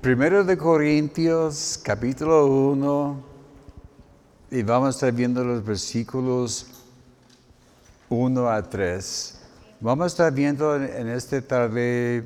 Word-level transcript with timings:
Primero 0.00 0.44
de 0.44 0.56
Corintios, 0.56 1.78
capítulo 1.82 2.46
1, 2.46 3.22
y 4.50 4.62
vamos 4.62 4.86
a 4.86 4.90
estar 4.92 5.12
viendo 5.12 5.44
los 5.44 5.62
versículos 5.62 6.68
1 8.08 8.48
a 8.48 8.62
3. 8.62 9.40
Vamos 9.78 10.04
a 10.04 10.06
estar 10.06 10.32
viendo 10.32 10.74
en 10.74 11.06
esta 11.06 11.42
tarde 11.42 12.24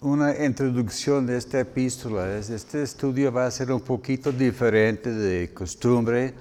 una 0.00 0.44
introducción 0.44 1.24
de 1.24 1.36
esta 1.36 1.60
epístola. 1.60 2.36
Este 2.36 2.82
estudio 2.82 3.30
va 3.30 3.46
a 3.46 3.50
ser 3.52 3.70
un 3.70 3.82
poquito 3.82 4.32
diferente 4.32 5.12
de 5.12 5.54
costumbre. 5.54 6.34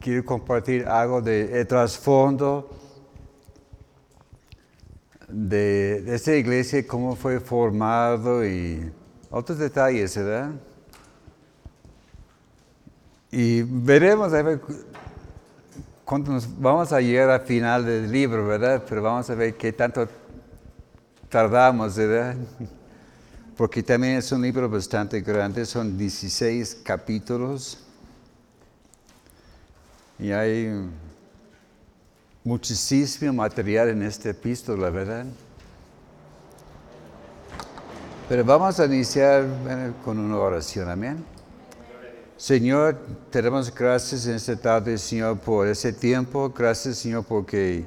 Quiero 0.00 0.24
compartir 0.24 0.86
algo 0.86 1.20
de, 1.20 1.62
trasfondo 1.66 2.70
de, 5.34 6.02
de, 6.02 6.14
esta 6.14 6.34
iglesia, 6.34 6.86
cómo 6.86 7.16
fue 7.16 7.40
formado 7.40 8.46
y 8.46 8.92
otros 9.30 9.58
detalles, 9.58 10.16
¿verdad? 10.16 10.52
Y 13.30 13.62
veremos 13.62 14.32
a 14.32 14.42
nos 16.22 16.60
vamos 16.60 16.92
a 16.92 17.00
llegar 17.00 17.30
al 17.30 17.40
final 17.40 17.84
del 17.84 18.12
libro, 18.12 18.46
¿verdad? 18.46 18.84
Pero 18.88 19.02
vamos 19.02 19.28
a 19.30 19.34
ver 19.34 19.56
qué 19.56 19.72
tanto 19.72 20.06
tardamos, 21.28 21.96
¿verdad? 21.96 22.36
Porque 23.56 23.82
también 23.82 24.16
es 24.16 24.30
un 24.30 24.42
libro 24.42 24.68
bastante 24.68 25.20
grande, 25.20 25.64
son 25.64 25.96
16 25.96 26.82
capítulos. 26.84 27.78
Y 30.18 30.30
hay 30.30 30.88
muchísimo 32.44 33.32
material 33.32 33.88
en 33.88 34.02
esta 34.02 34.28
epístola, 34.30 34.90
¿verdad? 34.90 35.24
Pero 38.28 38.44
vamos 38.44 38.78
a 38.78 38.84
iniciar 38.84 39.46
con 40.04 40.18
una 40.18 40.36
oración, 40.36 40.88
amén. 40.90 41.24
Señor, 42.36 42.98
te 43.30 43.40
damos 43.40 43.74
gracias 43.74 44.26
en 44.26 44.34
esta 44.34 44.56
tarde, 44.56 44.98
Señor, 44.98 45.38
por 45.38 45.66
ese 45.66 45.92
tiempo. 45.92 46.52
Gracias, 46.54 46.98
Señor, 46.98 47.24
porque 47.24 47.86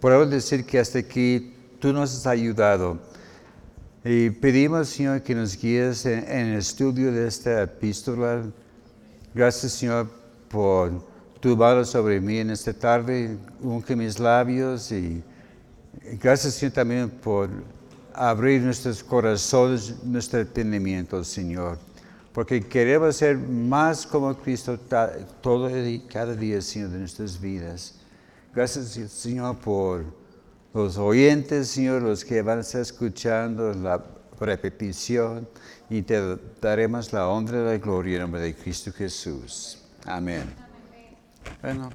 podemos 0.00 0.30
decir 0.30 0.66
que 0.66 0.78
hasta 0.78 0.98
aquí 0.98 1.54
tú 1.78 1.92
nos 1.92 2.14
has 2.14 2.26
ayudado. 2.26 2.98
Y 4.04 4.28
pedimos, 4.30 4.88
Señor, 4.88 5.22
que 5.22 5.34
nos 5.34 5.56
guíes 5.56 6.04
en, 6.04 6.28
el 6.28 6.58
estudio 6.58 7.10
de 7.12 7.26
esta 7.26 7.62
epístola. 7.62 8.42
Gracias, 9.34 9.72
Señor, 9.72 10.10
por 10.48 11.15
tu 11.40 11.56
mano 11.56 11.84
sobre 11.84 12.20
mí 12.20 12.38
en 12.38 12.50
esta 12.50 12.72
tarde. 12.72 13.36
Unge 13.60 13.96
mis 13.96 14.18
labios 14.18 14.90
y 14.92 15.22
gracias, 16.20 16.54
Señor, 16.54 16.72
también 16.74 17.10
por 17.10 17.48
abrir 18.14 18.62
nuestros 18.62 19.02
corazones, 19.02 20.02
nuestro 20.04 20.40
entendimiento, 20.40 21.22
Señor 21.24 21.78
porque 22.36 22.60
queremos 22.60 23.16
ser 23.16 23.38
más 23.38 24.06
como 24.06 24.36
Cristo 24.36 24.78
todo 25.40 25.70
cada 26.12 26.34
día, 26.34 26.60
Señor, 26.60 26.90
de 26.90 26.98
nuestras 26.98 27.40
vidas. 27.40 27.94
Gracias, 28.54 28.88
Señor, 29.10 29.56
por 29.56 30.04
los 30.74 30.98
oyentes, 30.98 31.68
Señor, 31.68 32.02
los 32.02 32.22
que 32.22 32.42
van 32.42 32.58
a 32.58 32.60
estar 32.60 32.82
escuchando 32.82 33.72
la 33.72 34.04
repetición 34.38 35.48
y 35.88 36.02
te 36.02 36.36
daremos 36.60 37.10
la 37.10 37.26
honra 37.26 37.58
y 37.58 37.64
la 37.64 37.78
gloria 37.78 38.16
en 38.16 38.20
nombre 38.20 38.42
de 38.42 38.54
Cristo 38.54 38.92
Jesús. 38.92 39.78
Amén. 40.04 40.65
Bueno, 41.62 41.90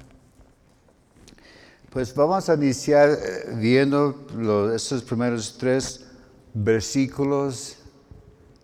pues 1.90 2.14
vamos 2.14 2.48
a 2.48 2.54
iniciar 2.54 3.10
eh, 3.10 3.54
viendo 3.56 4.26
los, 4.36 4.72
estos 4.74 5.02
primeros 5.02 5.56
tres 5.58 6.06
versículos 6.54 7.78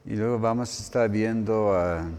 y 0.04 0.16
luego 0.16 0.38
vamos 0.38 0.78
a 0.78 0.82
estar 0.82 1.08
viendo 1.08 1.70
uh, 1.70 2.10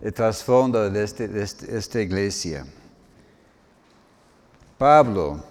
el 0.00 0.12
trasfondo 0.12 0.88
de, 0.90 1.04
este, 1.04 1.28
de 1.28 1.42
este, 1.42 1.76
esta 1.76 2.00
iglesia. 2.00 2.66
Pablo, 4.78 5.42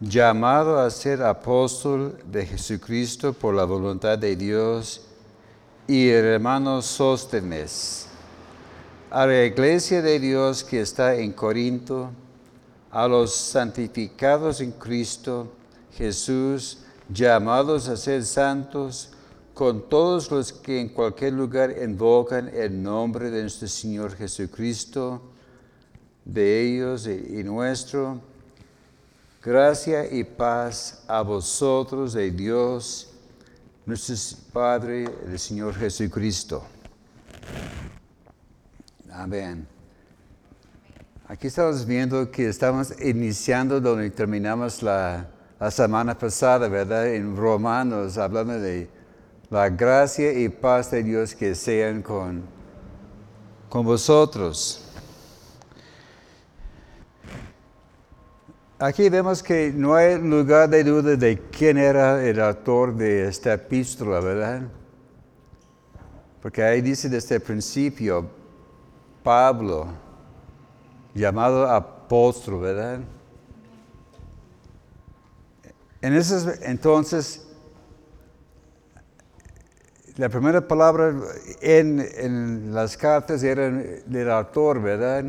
llamado 0.00 0.78
a 0.78 0.90
ser 0.90 1.22
apóstol 1.22 2.18
de 2.24 2.46
Jesucristo 2.46 3.32
por 3.32 3.54
la 3.54 3.64
voluntad 3.64 4.18
de 4.18 4.36
Dios, 4.36 5.08
y 5.86 6.08
el 6.08 6.24
hermano 6.24 6.80
Sóstenes, 6.80 8.08
a 9.14 9.28
la 9.28 9.44
iglesia 9.44 10.02
de 10.02 10.18
Dios 10.18 10.64
que 10.64 10.80
está 10.80 11.14
en 11.14 11.30
Corinto, 11.30 12.10
a 12.90 13.06
los 13.06 13.32
santificados 13.32 14.60
en 14.60 14.72
Cristo 14.72 15.52
Jesús, 15.92 16.78
llamados 17.08 17.86
a 17.86 17.96
ser 17.96 18.24
santos 18.24 19.10
con 19.54 19.88
todos 19.88 20.28
los 20.32 20.52
que 20.52 20.80
en 20.80 20.88
cualquier 20.88 21.34
lugar 21.34 21.76
invocan 21.80 22.50
el 22.52 22.82
nombre 22.82 23.30
de 23.30 23.42
nuestro 23.42 23.68
Señor 23.68 24.16
Jesucristo, 24.16 25.22
de 26.24 26.62
ellos 26.62 27.06
y 27.06 27.44
nuestro. 27.44 28.20
Gracia 29.40 30.12
y 30.12 30.24
paz 30.24 31.04
a 31.06 31.22
vosotros 31.22 32.14
de 32.14 32.32
Dios, 32.32 33.10
nuestro 33.86 34.16
Padre, 34.52 35.04
el 35.24 35.38
Señor 35.38 35.72
Jesucristo. 35.76 36.64
Amén. 39.14 39.66
Aquí 41.26 41.46
estamos 41.46 41.86
viendo 41.86 42.30
que 42.30 42.48
estamos 42.48 42.92
iniciando 43.00 43.80
donde 43.80 44.10
terminamos 44.10 44.82
la 44.82 45.30
la 45.58 45.70
semana 45.70 46.18
pasada, 46.18 46.68
¿verdad? 46.68 47.14
En 47.14 47.36
Romanos, 47.36 48.18
hablando 48.18 48.60
de 48.60 48.88
la 49.50 49.68
gracia 49.68 50.32
y 50.32 50.48
paz 50.48 50.90
de 50.90 51.02
Dios 51.02 51.34
que 51.34 51.54
sean 51.54 52.02
con, 52.02 52.42
con 53.68 53.86
vosotros. 53.86 54.84
Aquí 58.78 59.08
vemos 59.08 59.42
que 59.42 59.72
no 59.74 59.94
hay 59.94 60.18
lugar 60.18 60.68
de 60.68 60.84
duda 60.84 61.16
de 61.16 61.38
quién 61.50 61.78
era 61.78 62.22
el 62.22 62.40
autor 62.40 62.94
de 62.94 63.28
esta 63.28 63.54
epístola, 63.54 64.20
¿verdad? 64.20 64.62
Porque 66.42 66.62
ahí 66.62 66.82
dice 66.82 67.08
desde 67.08 67.36
el 67.36 67.40
principio, 67.40 68.28
Pablo, 69.24 69.86
llamado 71.14 71.66
apóstol, 71.66 72.60
¿verdad? 72.60 73.00
En 76.02 76.12
ese 76.14 76.58
entonces, 76.70 77.48
la 80.16 80.28
primera 80.28 80.68
palabra 80.68 81.14
en, 81.62 82.74
las 82.74 82.98
cartas 82.98 83.42
era 83.42 83.70
del 83.70 84.30
autor, 84.30 84.82
¿verdad? 84.82 85.24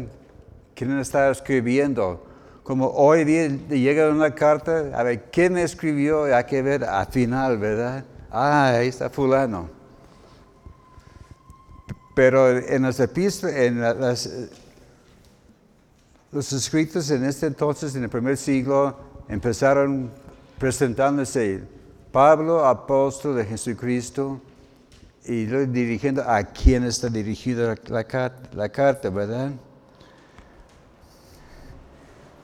¿Quién 0.75 0.99
estaba 0.99 1.31
escribiendo? 1.31 2.21
Como 2.63 2.89
hoy 2.89 3.23
día 3.23 3.47
llega 3.47 4.09
una 4.09 4.35
carta, 4.35 4.91
a 4.93 5.03
ver, 5.03 5.29
¿quién 5.31 5.57
escribió? 5.57 6.25
Hay 6.25 6.43
que 6.43 6.61
ver 6.61 6.83
al 6.83 7.07
final, 7.07 7.57
¿verdad? 7.57 8.03
Ah, 8.29 8.73
ahí 8.75 8.89
está 8.89 9.09
fulano. 9.09 9.74
Pero 12.15 12.57
en 12.57 12.81
las 12.83 12.99
epístolas, 12.99 13.55
en 13.55 13.81
los 16.31 16.51
escritos 16.53 17.11
en 17.11 17.25
este 17.25 17.45
entonces, 17.45 17.93
en 17.95 18.03
el 18.03 18.09
primer 18.09 18.37
siglo, 18.37 18.95
empezaron 19.27 20.09
presentándose 20.57 21.61
Pablo, 22.13 22.65
apóstol 22.65 23.35
de 23.35 23.45
Jesucristo, 23.45 24.39
y 25.25 25.45
dirigiendo 25.45 26.23
a 26.23 26.43
quién 26.43 26.85
está 26.85 27.09
dirigida 27.09 27.75
la, 27.87 28.03
carta, 28.69 29.09
¿verdad? 29.09 29.51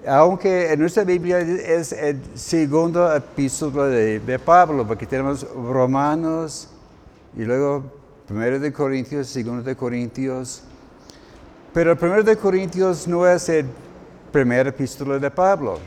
Aunque 0.05 0.73
en 0.73 0.79
nuestra 0.79 1.03
Biblia 1.05 1.39
es 1.39 1.93
el 1.93 2.19
segundo 2.33 3.15
epístola 3.15 3.85
de, 3.85 4.19
de, 4.19 4.39
Pablo, 4.39 4.85
porque 4.85 5.05
tenemos 5.05 5.47
Romanos 5.53 6.69
y 7.37 7.43
luego 7.43 8.00
primero 8.31 8.59
de 8.61 8.71
Corintios, 8.71 9.27
segundo 9.27 9.61
de 9.61 9.75
Corintios. 9.75 10.63
Pero 11.73 11.91
el 11.91 11.97
primero 11.97 12.23
de 12.23 12.37
Corintios 12.37 13.05
no 13.05 13.27
es 13.27 13.49
el 13.49 13.65
primer 14.31 14.67
epístola 14.67 15.19
de 15.19 15.29
Pablo 15.29 15.79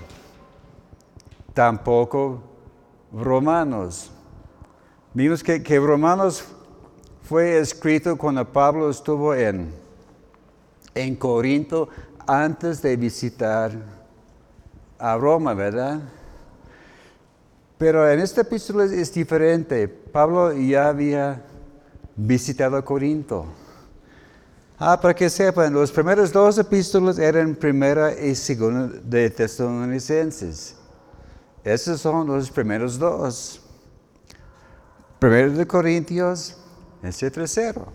tampoco 1.54 2.42
Romanos. 3.14 4.10
Vimos 5.14 5.42
que, 5.42 5.62
que 5.62 5.78
Romanos 5.78 6.44
fue 7.22 7.58
escrito 7.58 8.18
cuando 8.18 8.44
Pablo 8.44 8.90
estuvo 8.90 9.34
en, 9.34 9.72
en 10.94 11.16
Corinto 11.16 11.88
antes 12.26 12.82
de 12.82 12.94
visitar 12.96 13.72
a 14.98 15.16
Roma, 15.16 15.54
¿verdad? 15.54 15.98
Pero 17.78 18.06
en 18.06 18.20
esta 18.20 18.42
epístola 18.42 18.84
es 18.84 19.14
diferente. 19.14 19.88
Pablo 19.88 20.52
ya 20.52 20.88
había 20.88 21.42
visitado 22.16 22.84
Corinto. 22.84 23.46
Ah, 24.78 25.00
para 25.00 25.14
que 25.14 25.30
sepan, 25.30 25.72
los 25.72 25.92
primeros 25.92 26.32
dos 26.32 26.58
epístolas 26.58 27.18
eran 27.18 27.54
primera 27.54 28.12
y 28.18 28.34
segunda 28.34 28.88
de 29.02 29.30
Tesalonicenses. 29.30 30.74
Esos 31.62 32.00
son 32.00 32.26
los 32.26 32.50
primeros 32.50 32.98
dos. 32.98 33.60
Primero 35.18 35.52
de 35.52 35.66
Corintios 35.66 36.56
es 37.02 37.22
el 37.22 37.32
tercero. 37.32 37.86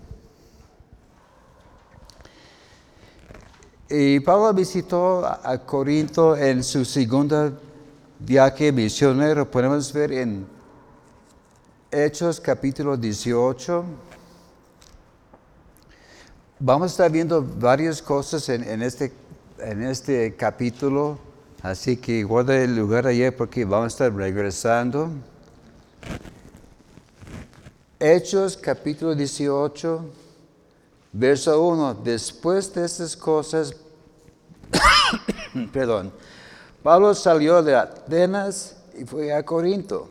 Y 3.90 4.20
Pablo 4.22 4.54
visitó 4.54 5.26
a 5.26 5.58
Corinto 5.66 6.38
en 6.38 6.64
su 6.64 6.86
segunda 6.86 7.52
viaje 8.20 8.72
misionero. 8.72 9.50
Podemos 9.50 9.92
ver 9.92 10.14
en 10.14 10.48
Hechos 11.92 12.40
capítulo 12.40 12.96
18. 12.96 14.09
Vamos 16.62 16.84
a 16.84 16.92
estar 16.92 17.10
viendo 17.10 17.42
varias 17.42 18.02
cosas 18.02 18.50
en, 18.50 18.82
este, 18.82 19.14
en 19.60 19.82
este 19.82 20.36
capítulo, 20.36 21.18
así 21.62 21.96
que 21.96 22.22
guarda 22.26 22.58
el 22.58 22.76
lugar 22.76 23.08
ayer 23.08 23.34
porque 23.34 23.64
vamos 23.64 23.86
a 23.86 23.88
estar 23.88 24.14
regresando. 24.14 25.10
Hechos 27.98 28.58
capítulo 28.58 29.16
18, 29.16 30.02
verso 31.14 31.66
1. 31.66 31.94
Después 32.04 32.74
de 32.74 32.84
estas 32.84 33.16
cosas, 33.16 33.74
perdón, 35.72 36.12
Pablo 36.84 37.16
salió 37.16 37.64
de 37.64 37.78
Atenas 37.78 38.76
y 39.00 39.06
fue 39.06 39.32
a 39.32 39.46
Corinto. 39.46 40.10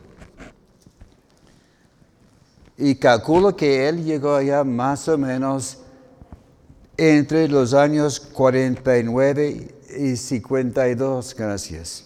Y 2.75 2.95
calculo 2.95 3.55
que 3.55 3.87
él 3.87 4.03
llegó 4.03 4.33
allá 4.33 4.63
más 4.63 5.07
o 5.07 5.15
menos 5.15 5.78
entre 6.99 7.47
los 7.47 7.73
años 7.73 8.19
49 8.19 9.67
y 9.97 10.15
52. 10.17 11.33
Gracias. 11.33 12.05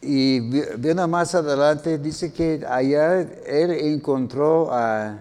Y 0.00 0.38
viendo 0.78 1.08
más 1.08 1.34
adelante, 1.34 1.98
dice 1.98 2.32
que 2.32 2.64
allá 2.66 3.20
él 3.20 3.72
encontró 3.72 4.72
a 4.72 5.18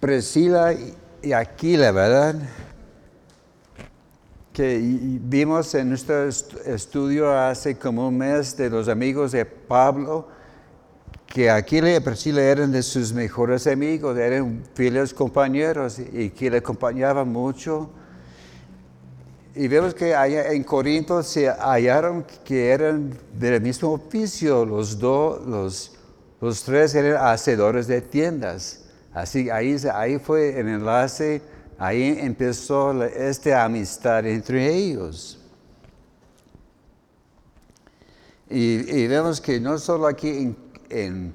Priscila 0.00 0.74
y 1.22 1.32
Aquila, 1.32 1.92
¿verdad? 1.92 2.34
Que 4.52 4.78
vimos 4.78 5.74
en 5.74 5.88
nuestro 5.88 6.28
estudio 6.28 7.32
hace 7.32 7.78
como 7.78 8.08
un 8.08 8.18
mes 8.18 8.54
de 8.54 8.68
los 8.68 8.86
amigos 8.88 9.32
de 9.32 9.46
Pablo, 9.46 10.41
que 11.32 11.50
Aquila 11.50 11.96
y 11.96 12.00
Priscila 12.00 12.42
eran 12.42 12.70
de 12.70 12.82
sus 12.82 13.12
mejores 13.12 13.66
amigos, 13.66 14.18
eran 14.18 14.62
fieles 14.74 15.14
compañeros 15.14 15.98
y 15.98 16.28
que 16.30 16.50
le 16.50 16.58
acompañaban 16.58 17.28
mucho 17.28 17.88
y 19.54 19.68
vemos 19.68 19.94
que 19.94 20.14
allá 20.14 20.50
en 20.52 20.64
Corinto 20.64 21.22
se 21.22 21.48
hallaron 21.48 22.24
que 22.44 22.70
eran 22.70 23.12
del 23.38 23.60
mismo 23.60 23.92
oficio, 23.92 24.64
los 24.64 24.98
dos, 24.98 25.46
los, 25.46 25.92
los 26.40 26.62
tres 26.62 26.94
eran 26.94 27.22
hacedores 27.22 27.86
de 27.86 28.00
tiendas. 28.00 28.84
Así, 29.12 29.50
ahí, 29.50 29.76
ahí 29.92 30.18
fue 30.18 30.58
el 30.58 30.68
enlace, 30.68 31.42
ahí 31.76 32.16
empezó 32.18 33.04
esta 33.04 33.64
amistad 33.64 34.26
entre 34.26 34.74
ellos. 34.74 35.38
Y, 38.48 39.06
vemos 39.06 39.40
que 39.40 39.60
no 39.60 39.78
solo 39.78 40.06
aquí 40.06 40.28
en, 40.28 40.56
en, 40.92 41.34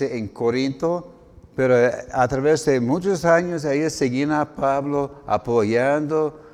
en 0.00 0.28
Corinto, 0.28 1.12
pero 1.56 1.74
a 2.12 2.28
través 2.28 2.64
de 2.64 2.80
muchos 2.80 3.24
años 3.24 3.64
ellos 3.64 3.92
seguían 3.92 4.32
a 4.32 4.54
Pablo 4.54 5.22
apoyando, 5.26 6.44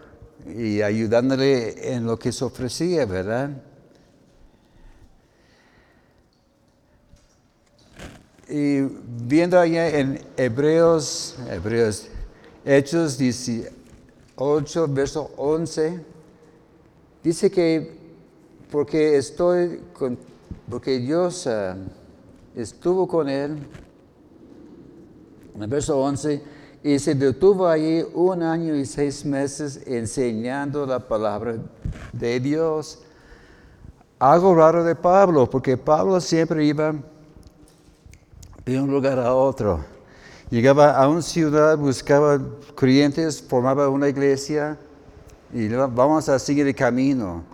y 0.46 0.82
ayudándole 0.82 1.94
en 1.94 2.06
lo 2.06 2.18
que 2.18 2.32
se 2.32 2.44
ofrecía, 2.44 3.04
¿verdad? 3.04 3.50
Y 8.48 8.80
viendo 8.80 9.58
allá 9.58 9.88
en 9.88 10.20
Hebreos, 10.36 11.36
Hebreos, 11.48 12.08
Hechos 12.64 13.16
18, 13.16 14.88
verso 14.88 15.30
11, 15.36 16.00
dice 17.22 17.50
que 17.50 18.00
porque 18.70 19.16
estoy 19.16 19.80
con, 19.92 20.18
porque 20.68 20.98
Dios 20.98 21.46
ah, 21.46 21.76
estuvo 22.54 23.06
con 23.08 23.28
él, 23.28 23.58
en 25.54 25.62
el 25.62 25.68
verso 25.68 25.98
11, 25.98 26.42
y 26.82 26.98
se 26.98 27.14
detuvo 27.14 27.66
allí 27.66 28.04
un 28.14 28.42
año 28.42 28.74
y 28.74 28.86
seis 28.86 29.24
meses 29.24 29.82
enseñando 29.86 30.86
la 30.86 30.98
palabra 30.98 31.56
de 32.12 32.40
Dios. 32.40 33.02
Algo 34.18 34.54
raro 34.54 34.84
de 34.84 34.94
Pablo, 34.94 35.48
porque 35.48 35.76
Pablo 35.76 36.20
siempre 36.20 36.64
iba 36.64 36.94
de 38.64 38.80
un 38.80 38.90
lugar 38.90 39.18
a 39.18 39.34
otro. 39.34 39.84
Llegaba 40.50 40.92
a 40.92 41.08
una 41.08 41.22
ciudad, 41.22 41.78
buscaba 41.78 42.40
creyentes, 42.74 43.40
formaba 43.40 43.88
una 43.88 44.08
iglesia 44.08 44.78
y 45.52 45.68
vamos 45.68 46.28
a 46.28 46.38
seguir 46.38 46.66
el 46.66 46.74
camino. 46.74 47.44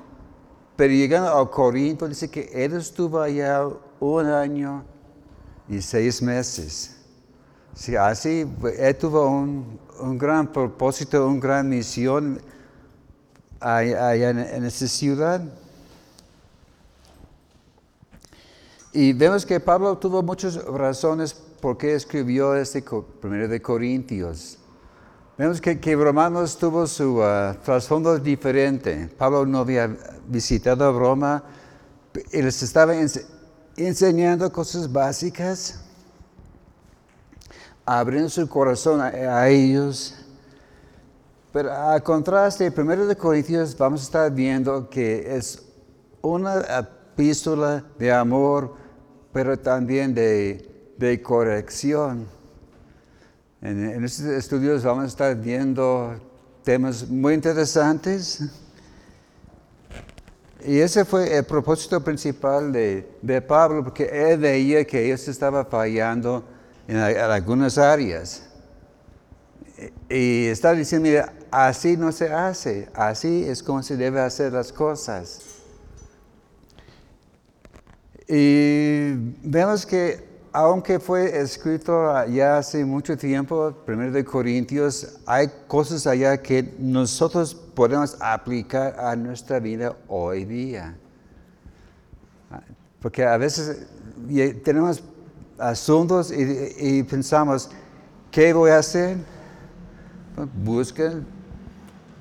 Pero 0.76 0.92
llegando 0.92 1.30
a 1.30 1.50
Corinto, 1.50 2.06
dice 2.06 2.28
que 2.28 2.50
él 2.52 2.74
estuvo 2.74 3.20
allá 3.20 3.66
un 3.98 4.26
año 4.26 4.84
y 5.68 5.80
seis 5.80 6.20
meses. 6.20 6.96
Sí, 7.74 7.96
así, 7.96 8.46
él 8.78 8.96
tuvo 8.96 9.26
un, 9.28 10.18
gran 10.18 10.52
propósito, 10.52 11.26
una 11.26 11.40
gran 11.40 11.68
misión 11.68 12.40
allá 13.60 14.30
en, 14.30 14.38
en 14.38 14.64
esa 14.64 14.86
ciudad. 14.86 15.42
Y 18.92 19.12
vemos 19.12 19.44
que 19.44 19.60
Pablo 19.60 19.96
tuvo 19.98 20.22
muchas 20.22 20.62
razones 20.64 21.34
por 21.34 21.76
qué 21.76 21.94
escribió 21.94 22.54
este 22.54 22.82
primero 23.20 23.48
de 23.48 23.60
Corintios. 23.60 24.58
Vemos 25.38 25.60
que, 25.60 25.78
que 25.78 25.94
Romanos 25.94 26.56
tuvo 26.56 26.86
su 26.86 27.18
uh, 27.18 27.54
trasfondo 27.62 28.18
diferente. 28.18 29.10
Pablo 29.18 29.44
no 29.44 29.58
había 29.58 29.94
visitado 30.26 30.98
Roma 30.98 31.42
y 32.32 32.40
les 32.40 32.62
estaba 32.62 32.94
enseñando 33.76 34.50
cosas 34.50 34.90
básicas 34.90 35.80
abriendo 37.86 38.28
su 38.28 38.48
corazón 38.48 39.00
a, 39.00 39.48
ellos. 39.48 40.14
Pero 41.52 41.72
a 41.72 42.00
contraste, 42.00 42.70
primero 42.72 43.06
de 43.06 43.16
Corintios 43.16 43.78
vamos 43.78 44.00
a 44.00 44.04
estar 44.04 44.32
viendo 44.32 44.90
que 44.90 45.36
es 45.36 45.62
una 46.20 46.60
epístola 46.80 47.84
de 47.98 48.12
amor, 48.12 48.74
pero 49.32 49.56
también 49.56 50.12
de, 50.12 51.22
corrección. 51.22 52.26
En, 53.62 53.90
en, 53.90 54.04
estos 54.04 54.26
estudios 54.26 54.84
vamos 54.84 55.04
a 55.04 55.06
estar 55.06 55.36
viendo 55.36 56.20
temas 56.62 57.08
muy 57.08 57.34
interesantes. 57.34 58.42
Y 60.64 60.80
ese 60.80 61.04
fue 61.04 61.36
el 61.36 61.44
propósito 61.44 62.02
principal 62.02 62.72
de, 62.72 63.08
de 63.22 63.40
Pablo, 63.40 63.84
porque 63.84 64.04
él 64.04 64.40
veía 64.40 64.84
que 64.84 65.06
ellos 65.06 65.28
estaban 65.28 65.64
fallando 65.66 66.44
en, 66.88 66.96
algunas 66.96 67.78
áreas. 67.78 68.42
Y 70.08 70.46
está 70.46 70.72
diciendo, 70.72 71.08
mira, 71.08 71.32
así 71.50 71.96
no 71.96 72.10
se 72.10 72.32
hace, 72.32 72.88
así 72.94 73.44
es 73.46 73.62
como 73.62 73.82
se 73.82 73.96
debe 73.96 74.20
hacer 74.20 74.52
las 74.52 74.72
cosas. 74.72 75.42
Y 78.26 79.12
vemos 79.44 79.86
que 79.86 80.35
aunque 80.56 80.98
fue 80.98 81.38
escrito 81.38 82.24
ya 82.28 82.56
hace 82.56 82.82
mucho 82.82 83.14
tiempo, 83.14 83.74
primero 83.84 84.10
de 84.10 84.24
Corintios, 84.24 85.18
hay 85.26 85.50
cosas 85.68 86.06
allá 86.06 86.40
que 86.40 86.74
nosotros 86.78 87.54
podemos 87.54 88.16
aplicar 88.20 88.98
a 88.98 89.14
nuestra 89.14 89.60
vida 89.60 89.94
hoy 90.08 90.46
día. 90.46 90.96
Porque 93.02 93.22
a 93.22 93.36
veces 93.36 93.86
tenemos 94.64 95.02
asuntos 95.58 96.32
y, 96.32 97.02
pensamos, 97.02 97.70
¿qué 98.30 98.54
voy 98.54 98.70
a 98.70 98.78
hacer? 98.78 99.18
Busquen 100.64 101.26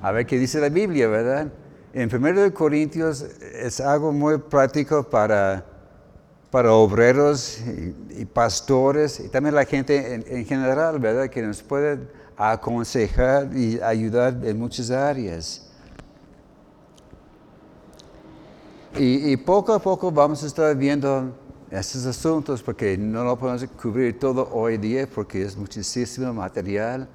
a 0.01 0.11
ver 0.11 0.25
qué 0.25 0.37
dice 0.37 0.59
la 0.59 0.67
Biblia, 0.67 1.07
¿verdad? 1.07 1.47
En 1.93 2.13
1 2.13 2.53
Corintios 2.53 3.21
es 3.53 3.79
algo 3.79 4.11
muy 4.11 4.39
práctico 4.39 5.09
para, 5.09 5.65
para 6.55 6.71
obreros 6.71 7.59
y, 8.17 8.23
pastores 8.23 9.19
y 9.19 9.27
también 9.27 9.55
la 9.55 9.65
gente 9.65 10.23
en, 10.25 10.45
general, 10.45 10.99
¿verdad? 10.99 11.29
Que 11.29 11.41
nos 11.41 11.61
puede 11.61 11.99
aconsejar 12.37 13.53
y 13.53 13.77
ayudar 13.81 14.39
en 14.41 14.57
muchas 14.57 14.89
áreas. 14.89 15.69
Y, 18.97 19.33
y 19.33 19.35
poco 19.35 19.73
a 19.73 19.79
poco 19.79 20.09
vamos 20.13 20.43
a 20.43 20.47
estar 20.47 20.73
viendo 20.77 21.35
estos 21.69 22.05
asuntos 22.05 22.63
porque 22.63 22.97
no 22.97 23.25
lo 23.25 23.37
podemos 23.37 23.65
cubrir 23.71 24.17
todo 24.17 24.47
hoy 24.53 24.77
día 24.77 25.09
porque 25.13 25.41
es 25.41 25.57
muchísimo 25.57 26.33
material. 26.33 27.05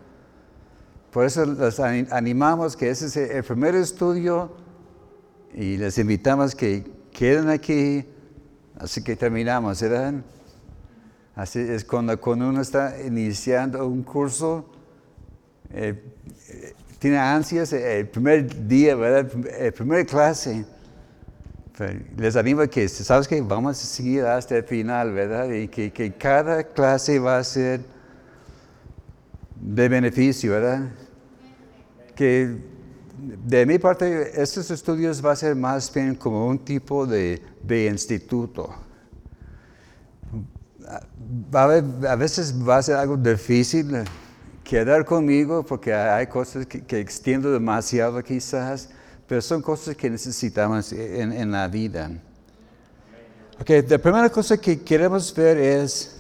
Por 1.11 1.25
eso 1.25 1.47
los 1.47 1.81
animamos 1.81 2.77
que 2.77 2.91
ese 2.91 3.07
es 3.07 3.17
el 3.17 3.43
primer 3.43 3.75
estudio 3.75 4.53
y 5.55 5.79
les 5.79 5.97
invitamos 5.97 6.55
que 6.55 6.85
queden 7.11 7.49
aquí. 7.49 8.05
Así 8.81 9.05
que 9.05 9.15
terminamos, 9.15 9.83
¿verdad? 9.83 10.15
Así 11.35 11.59
es 11.61 11.85
cuando, 11.85 12.19
uno 12.25 12.63
está 12.63 12.97
iniciando 13.03 13.87
un 13.87 14.03
curso, 14.03 14.65
eh, 15.71 16.03
eh, 16.49 16.73
tiene 16.99 17.19
ansias 17.19 17.75
el 17.75 18.09
primer 18.09 18.67
día, 18.67 18.97
¿verdad? 18.97 19.31
El 19.59 19.73
primer 19.75 20.07
clase. 20.07 20.65
les 22.17 22.37
animo 22.37 22.63
a 22.63 22.69
que, 22.69 22.89
¿sabes 22.89 23.29
qué? 23.29 23.43
Vamos 23.43 23.83
a 23.83 23.87
seguir 23.87 24.25
hasta 24.25 24.57
el 24.57 24.65
final, 24.65 25.13
¿verdad? 25.13 25.51
Y 25.51 25.69
que, 25.69 25.93
que 25.93 26.15
cada 26.15 26.65
clase 26.65 27.19
va 27.19 27.37
a 27.37 27.45
ser 27.45 27.83
de 29.57 29.89
beneficio, 29.91 30.53
¿verdad? 30.53 30.89
Que 32.15 32.57
de 33.21 33.67
mi 33.67 33.79
parte, 33.79 34.41
estos 34.41 34.71
estudios 34.71 35.25
va 35.25 35.33
a 35.33 35.37
ser 35.37 35.55
más 35.55 35.93
bien 35.93 36.15
como 36.15 36.47
un 36.47 36.59
tipo 36.59 37.07
de, 37.07 37.41
instituto. 37.69 38.75
A, 41.53 42.17
veces 42.17 42.55
va 42.67 42.79
a 42.79 42.83
ser 42.83 42.97
algo 42.97 43.17
difícil 43.17 44.05
quedar 44.65 45.05
conmigo 45.05 45.65
porque 45.65 45.93
hay 45.93 46.27
cosas 46.27 46.67
que, 46.67 46.99
extiendo 46.99 47.53
demasiado 47.53 48.23
quizás, 48.23 48.89
pero 49.27 49.41
son 49.43 49.63
cosas 49.63 49.97
que 49.97 50.09
necesitamos 50.09 50.93
en, 50.93 51.51
la 51.51 51.69
vida. 51.69 52.11
Okay, 53.61 53.83
la 53.83 53.99
primera 53.99 54.31
cosa 54.31 54.57
que 54.57 54.81
queremos 54.81 55.35
ver 55.35 55.59
es 55.59 56.17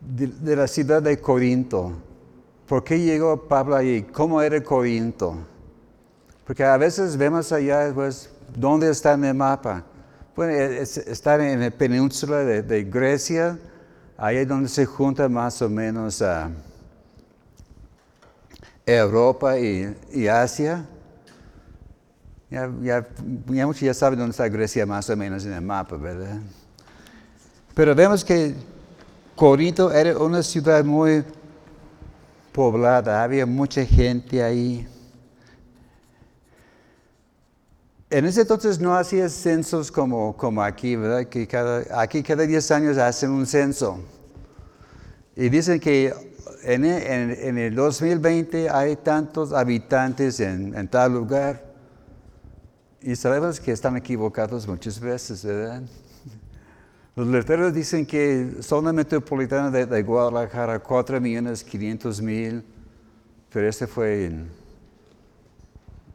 de, 0.00 0.56
la 0.56 0.68
ciudad 0.68 1.02
de 1.02 1.20
Corinto. 1.20 2.07
¿Por 2.68 2.84
qué 2.84 3.00
llegó 3.00 3.48
Pablo 3.48 3.74
allí? 3.74 4.02
¿Cómo 4.02 4.42
era 4.42 4.62
Corinto? 4.62 5.34
Porque 6.46 6.62
a 6.62 6.76
veces 6.76 7.16
vemos 7.16 7.50
allá, 7.50 7.90
pues, 7.94 8.28
¿dónde 8.54 8.90
está 8.90 9.14
en 9.14 9.24
el 9.24 9.34
mapa? 9.34 9.82
Bueno, 10.36 10.52
está 10.52 11.36
en 11.50 11.60
la 11.60 11.70
península 11.70 12.38
de, 12.44 12.84
Grecia, 12.84 13.58
ahí 14.18 14.36
es 14.36 14.46
donde 14.46 14.68
se 14.68 14.84
junta 14.84 15.30
más 15.30 15.62
o 15.62 15.70
menos 15.70 16.20
a 16.20 16.50
Europa 18.84 19.58
y, 19.58 20.28
Asia. 20.28 20.84
Ya, 22.50 22.70
ya 22.82 23.06
muchos 23.46 23.80
ya 23.80 23.94
saben 23.94 24.18
dónde 24.18 24.32
está 24.32 24.46
Grecia 24.48 24.84
más 24.84 25.08
o 25.08 25.16
menos 25.16 25.44
en 25.46 25.54
el 25.54 25.62
mapa, 25.62 25.96
¿verdad? 25.96 26.38
Pero 27.74 27.94
vemos 27.94 28.22
que 28.22 28.54
Corinto 29.34 29.90
era 29.90 30.18
una 30.18 30.42
ciudad 30.42 30.84
muy 30.84 31.24
poblada, 32.58 33.22
había 33.22 33.46
mucha 33.46 33.84
gente 33.84 34.42
ahí. 34.42 34.84
En 38.10 38.24
ese 38.24 38.40
entonces 38.40 38.80
no 38.80 38.96
hacía 38.96 39.28
censos 39.28 39.92
como, 39.92 40.36
como 40.36 40.60
aquí, 40.60 40.96
¿verdad? 40.96 41.26
Que 41.26 41.46
cada, 41.46 41.84
aquí 42.02 42.20
cada 42.20 42.44
10 42.44 42.70
años 42.72 42.98
hacen 42.98 43.30
un 43.30 43.46
censo. 43.46 44.00
Y 45.36 45.48
dicen 45.50 45.78
que 45.78 46.12
en, 46.64 46.84
el 47.58 47.76
2020 47.76 48.68
hay 48.70 48.96
tantos 48.96 49.52
habitantes 49.52 50.40
en, 50.40 50.74
en 50.76 50.88
tal 50.88 51.12
lugar. 51.12 51.64
Y 53.00 53.14
sabemos 53.14 53.60
que 53.60 53.70
están 53.70 53.96
equivocados 53.96 54.66
muchas 54.66 54.98
veces, 54.98 55.44
¿verdad? 55.44 55.82
Los 57.16 57.26
letreros 57.26 57.74
dicen 57.74 58.06
que 58.06 58.58
zona 58.60 58.92
metropolitana 58.92 59.70
de, 59.70 60.02
Guadalajara, 60.02 60.78
4 60.78 61.20
millones 61.20 61.64
500 61.64 62.22
mil, 62.22 62.64
pero 63.52 63.68
este 63.68 63.86
fue 63.88 64.32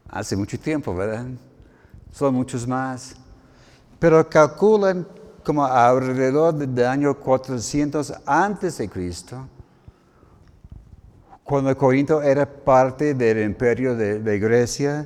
hace 0.08 0.36
mucho 0.38 0.58
tiempo, 0.58 0.96
¿verdad? 0.96 1.26
Son 2.12 2.34
muchos 2.34 2.66
más. 2.66 3.16
Pero 4.00 4.30
calculan 4.30 5.06
como 5.44 5.66
alrededor 5.66 6.54
del 6.54 6.86
año 6.86 7.20
400 7.20 8.14
antes 8.26 8.78
de 8.78 8.88
Cristo, 8.88 9.46
cuando 11.44 11.76
Corinto 11.78 12.22
era 12.22 12.46
parte 12.46 13.14
del 13.14 13.44
imperio 13.44 13.96
de, 13.96 14.20
de 14.20 14.40
Grecia, 14.40 15.06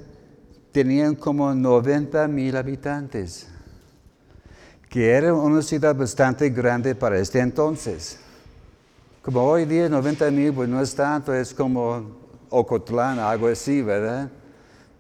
tenían 0.72 1.16
como 1.16 1.56
90 1.56 2.28
mil 2.28 2.56
habitantes 2.56 3.48
que 4.90 5.12
era 5.12 5.34
una 5.34 5.62
ciudad 5.62 5.96
bastante 5.96 6.50
grande 6.50 6.96
para 6.96 7.18
este 7.20 7.40
entonces. 7.40 8.20
Como 9.22 9.44
hoy 9.44 9.66
día 9.66 9.90
90 9.90 10.32
mil, 10.32 10.54
pues 10.54 10.70
no 10.70 10.82
es 10.82 10.96
tanto, 10.96 11.34
es 11.34 11.54
como 11.54 12.06
Ocotlán, 12.50 13.20
algo 13.20 13.48
así, 13.48 13.82
¿verdad? 13.82 14.30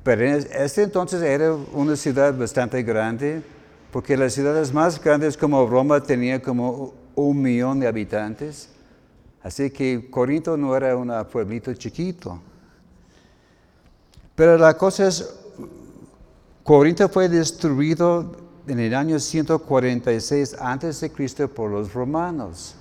Pero 0.04 0.26
en 0.26 0.48
este 0.52 0.84
entonces 0.84 1.22
era 1.22 1.54
una 1.74 1.96
ciudad 1.96 2.38
bastante 2.38 2.84
grande, 2.84 3.42
porque 3.92 4.18
las 4.18 4.34
ciudades 4.34 4.74
más 4.74 5.02
grandes 5.02 5.38
como 5.38 5.66
Roma 5.66 6.02
tenía 6.04 6.42
como 6.42 6.94
un 7.16 7.42
millón 7.42 7.80
de 7.80 7.88
habitantes. 7.88 8.70
Así 9.42 9.70
que 9.70 10.10
Corinto 10.10 10.58
no 10.58 10.76
era 10.76 10.96
un 10.98 11.12
pueblito 11.32 11.74
chiquito. 11.74 12.40
Pero 14.36 14.58
la 14.58 14.78
cosa 14.78 15.08
es, 15.08 15.34
Corinto 16.64 17.08
fue 17.08 17.30
destruido 17.30 18.47
en 18.68 18.80
el 18.80 18.94
año 18.94 19.20
146 19.20 20.56
a.C. 20.60 21.48
por 21.48 21.72
los 21.72 21.94
romanos. 21.94 22.76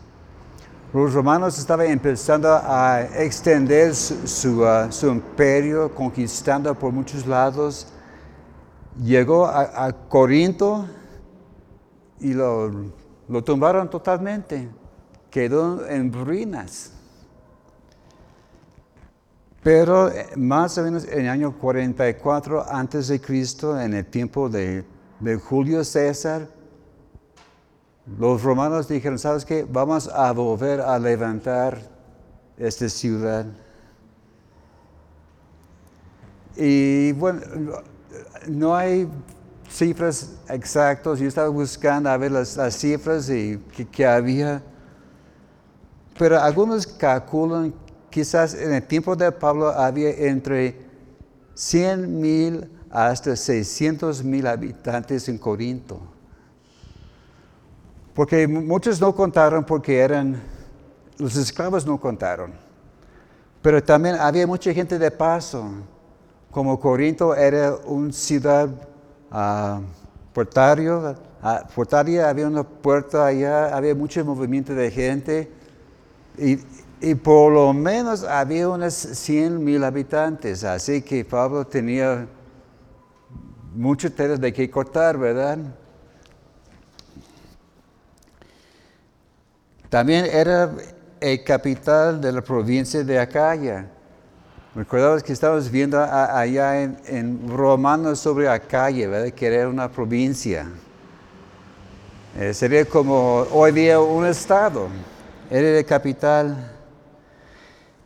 Los 0.93 1.13
romanos 1.13 1.59
estaban 1.59 1.87
empezando 1.87 2.49
a 2.49 3.03
extender 3.19 3.95
su, 3.95 4.63
uh, 4.63 5.11
imperio, 5.11 5.95
conquistando 5.95 6.75
por 6.75 6.93
muchos 6.93 7.27
lados. 7.27 7.89
Llegó 9.03 9.47
a, 9.47 9.93
Corinto 10.09 10.87
y 12.19 12.33
lo, 12.33 12.93
lo 13.29 13.45
tumbaron 13.45 13.91
totalmente. 13.91 14.69
Quedó 15.31 15.87
en 15.87 16.13
ruinas. 16.13 16.93
Pero 19.63 20.09
eh, 20.09 20.29
más 20.37 20.79
o 20.79 20.83
menos 20.83 21.05
en 21.05 21.23
el 21.23 21.29
año 21.29 21.59
44 21.59 22.65
antes 22.71 23.09
de 23.09 23.21
Cristo, 23.21 23.79
en 23.79 23.95
el 23.95 24.07
tiempo 24.07 24.49
de 24.49 24.85
de 25.21 25.37
Julio 25.37 25.85
César, 25.85 26.49
los 28.19 28.43
romanos 28.43 28.89
dijeron, 28.89 29.19
¿sabes 29.19 29.45
qué? 29.45 29.67
Vamos 29.69 30.09
a 30.09 30.31
volver 30.33 30.81
a 30.81 30.99
levantar 30.99 31.79
esta 32.57 32.89
ciudad. 32.89 33.47
Y 36.57 37.13
bueno, 37.13 37.41
no 38.47 38.75
hay 38.75 39.09
cifras 39.69 40.37
exactas, 40.49 41.19
yo 41.19 41.27
estaba 41.27 41.49
buscando 41.49 42.09
a 42.09 42.17
ver 42.17 42.31
las, 42.33 42.57
cifras 42.77 43.29
y 43.29 43.59
que, 43.93 44.07
había, 44.07 44.63
pero 46.19 46.41
algunos 46.41 46.87
calculan, 46.87 47.75
quizás 48.09 48.55
en 48.55 48.73
el 48.73 48.87
tiempo 48.87 49.17
de 49.17 49.31
Pablo 49.33 49.69
había 49.69 50.11
entre 50.11 50.77
100 51.55 52.21
mil 52.21 52.76
hasta 52.97 53.37
600 53.37 54.25
mil 54.25 54.47
habitantes 54.47 55.29
en 55.29 55.37
Corinto. 55.37 56.01
Porque 58.15 58.49
muchos 58.49 58.99
no 58.99 59.15
contaron 59.15 59.65
porque 59.65 59.99
eran, 59.99 60.41
los 61.19 61.37
esclavos 61.37 61.85
no 61.85 62.01
contaron. 62.01 62.53
Pero 63.61 63.85
también 63.85 64.15
había 64.15 64.47
mucha 64.47 64.73
gente 64.73 64.99
de 64.99 65.11
paso. 65.11 65.67
Como 66.51 66.81
Corinto 66.81 67.35
era 67.35 67.77
una 67.85 68.11
ciudad 68.15 68.67
uh, 69.31 69.83
portario, 70.33 71.17
uh, 71.43 72.27
había 72.27 72.47
una 72.47 72.63
puerta 72.63 73.27
allá, 73.27 73.77
había 73.77 73.95
mucho 73.95 74.25
movimiento 74.25 74.73
de 74.73 74.91
gente. 74.91 75.51
Y, 76.39 76.59
y 77.03 77.15
por 77.15 77.53
lo 77.53 77.75
menos 77.75 78.25
había 78.25 78.71
unos 78.71 78.95
100 78.95 79.63
mil 79.63 79.85
habitantes. 79.85 80.65
Así 80.65 81.03
que 81.03 81.27
Pablo 81.27 81.67
tenía 81.67 82.27
muchos 83.77 84.15
telas 84.15 84.41
de 84.41 84.53
que 84.53 84.69
cortar, 84.71 85.19
¿verdad? 85.19 85.59
También 89.89 90.27
era 90.27 90.73
el 91.21 91.45
capital 91.45 92.21
de 92.21 92.33
la 92.33 92.43
provincia 92.43 93.05
de 93.05 93.19
Acaya. 93.19 93.87
Recordabas 94.75 95.23
que 95.23 95.33
estábamos 95.33 95.71
viendo 95.71 95.99
allá 96.03 96.83
en, 96.83 97.49
Romanos 97.49 98.19
sobre 98.21 98.49
Acaya, 98.49 99.09
¿verdad? 99.09 99.33
que 99.33 99.47
era 99.47 99.69
una 99.69 99.91
provincia. 99.91 100.67
Eh, 102.39 102.53
sería 102.53 102.85
como 102.85 103.47
hoy 103.53 103.73
día 103.73 104.01
un 104.01 104.27
estado. 104.27 104.89
Era 105.51 105.79
el 105.79 105.85
capital 105.87 106.76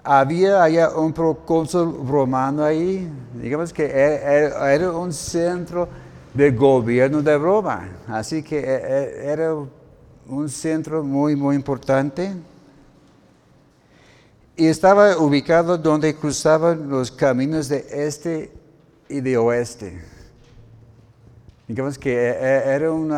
había 0.02 0.62
allá 0.62 0.90
un 0.90 1.12
procónsul 1.12 2.06
romano 2.06 2.64
ahí, 2.64 3.10
digamos 3.34 3.72
que 3.72 3.84
e, 3.84 4.14
e, 4.14 4.74
era, 4.74 4.90
un 4.92 5.12
centro 5.12 5.88
de 6.32 6.50
gobierno 6.50 7.22
de 7.22 7.36
Roma, 7.36 7.88
así 8.08 8.42
que 8.42 8.58
e, 8.58 9.32
era 9.32 9.54
un 10.26 10.48
centro 10.48 11.02
muy, 11.02 11.36
muy 11.36 11.56
importante. 11.56 12.32
y 14.56 14.66
estaba 14.66 15.16
ubicado 15.16 15.78
donde 15.78 16.14
cruzaban 16.14 16.88
los 16.90 17.10
caminos 17.10 17.68
de 17.68 17.86
este 17.90 18.52
y 19.08 19.20
de 19.20 19.36
oeste. 19.38 20.02
Digamos 21.66 21.96
que 21.98 22.14
era 22.14 22.90
un 22.92 23.08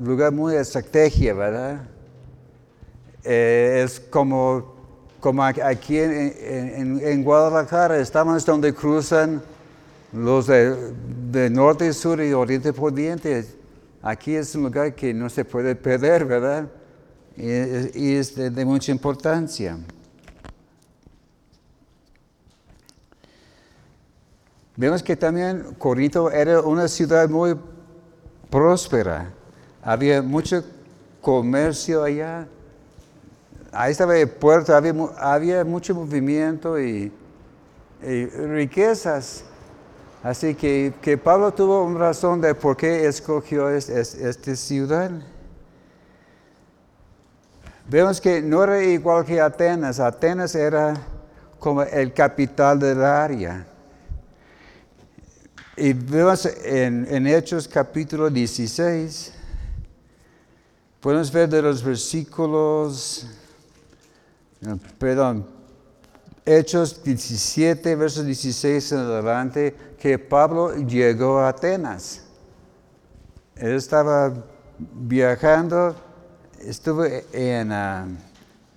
lugar 0.00 0.30
muy 0.30 0.54
de 0.54 0.60
estrategia, 0.60 1.34
¿verdad? 1.34 1.80
Eh, 3.24 3.82
es 3.84 3.98
como, 3.98 4.77
como 5.20 5.42
aquí 5.42 5.98
en, 5.98 7.22
Guadalajara, 7.24 7.98
estamos 7.98 8.44
donde 8.44 8.72
cruzan 8.72 9.42
los 10.12 10.46
de, 10.46 11.50
norte, 11.50 11.92
sur 11.92 12.20
y 12.22 12.32
oriente 12.32 12.72
por 12.72 12.92
oriente. 12.92 13.44
Aquí 14.02 14.34
es 14.34 14.54
un 14.54 14.64
lugar 14.64 14.94
que 14.94 15.12
no 15.12 15.28
se 15.28 15.44
puede 15.44 15.74
perder, 15.74 16.24
¿verdad? 16.24 16.68
Y, 17.36 18.14
es 18.14 18.34
de 18.34 18.64
mucha 18.64 18.92
importancia. 18.92 19.78
Vemos 24.76 25.02
que 25.02 25.16
también 25.16 25.74
Corinto 25.76 26.30
era 26.30 26.60
una 26.60 26.86
ciudad 26.86 27.28
muy 27.28 27.56
próspera. 28.48 29.32
Había 29.82 30.22
mucho 30.22 30.62
comercio 31.20 32.04
allá. 32.04 32.46
Ahí 33.72 33.92
estaba 33.92 34.16
el 34.16 34.28
puerto, 34.28 34.74
había, 34.74 35.64
mucho 35.64 35.94
movimiento 35.94 36.78
y, 36.78 37.12
riquezas. 38.02 39.44
Así 40.22 40.54
que, 40.54 41.20
Pablo 41.22 41.52
tuvo 41.52 41.84
una 41.84 41.98
razón 41.98 42.40
de 42.40 42.54
por 42.54 42.76
qué 42.76 43.06
escogió 43.06 43.68
esta 43.68 44.56
ciudad. 44.56 45.10
Vemos 47.88 48.20
que 48.20 48.42
no 48.42 48.62
era 48.64 48.82
igual 48.82 49.24
que 49.24 49.40
Atenas. 49.40 49.98
Atenas 49.98 50.54
era 50.54 50.94
como 51.58 51.82
el 51.82 52.12
capital 52.12 52.78
del 52.78 53.02
área. 53.02 53.66
Y 55.80 55.92
vemos 55.92 56.44
en, 56.64 57.26
Hechos 57.28 57.68
capítulo 57.68 58.28
16, 58.28 59.32
podemos 61.00 61.30
ver 61.30 61.48
de 61.48 61.62
los 61.62 61.84
versículos, 61.84 63.28
perdón, 64.98 65.46
Hechos 66.44 67.02
17, 67.02 67.94
versos 67.94 68.24
16 68.24 68.92
en 68.92 68.98
adelante, 69.00 69.76
que 69.98 70.18
Pablo 70.18 70.74
llegó 70.76 71.40
a 71.40 71.50
Atenas. 71.50 72.22
Él 73.54 73.74
estaba 73.74 74.32
viajando, 74.78 75.94
estuvo 76.60 77.04
en 77.04 77.70
ah, 77.70 78.06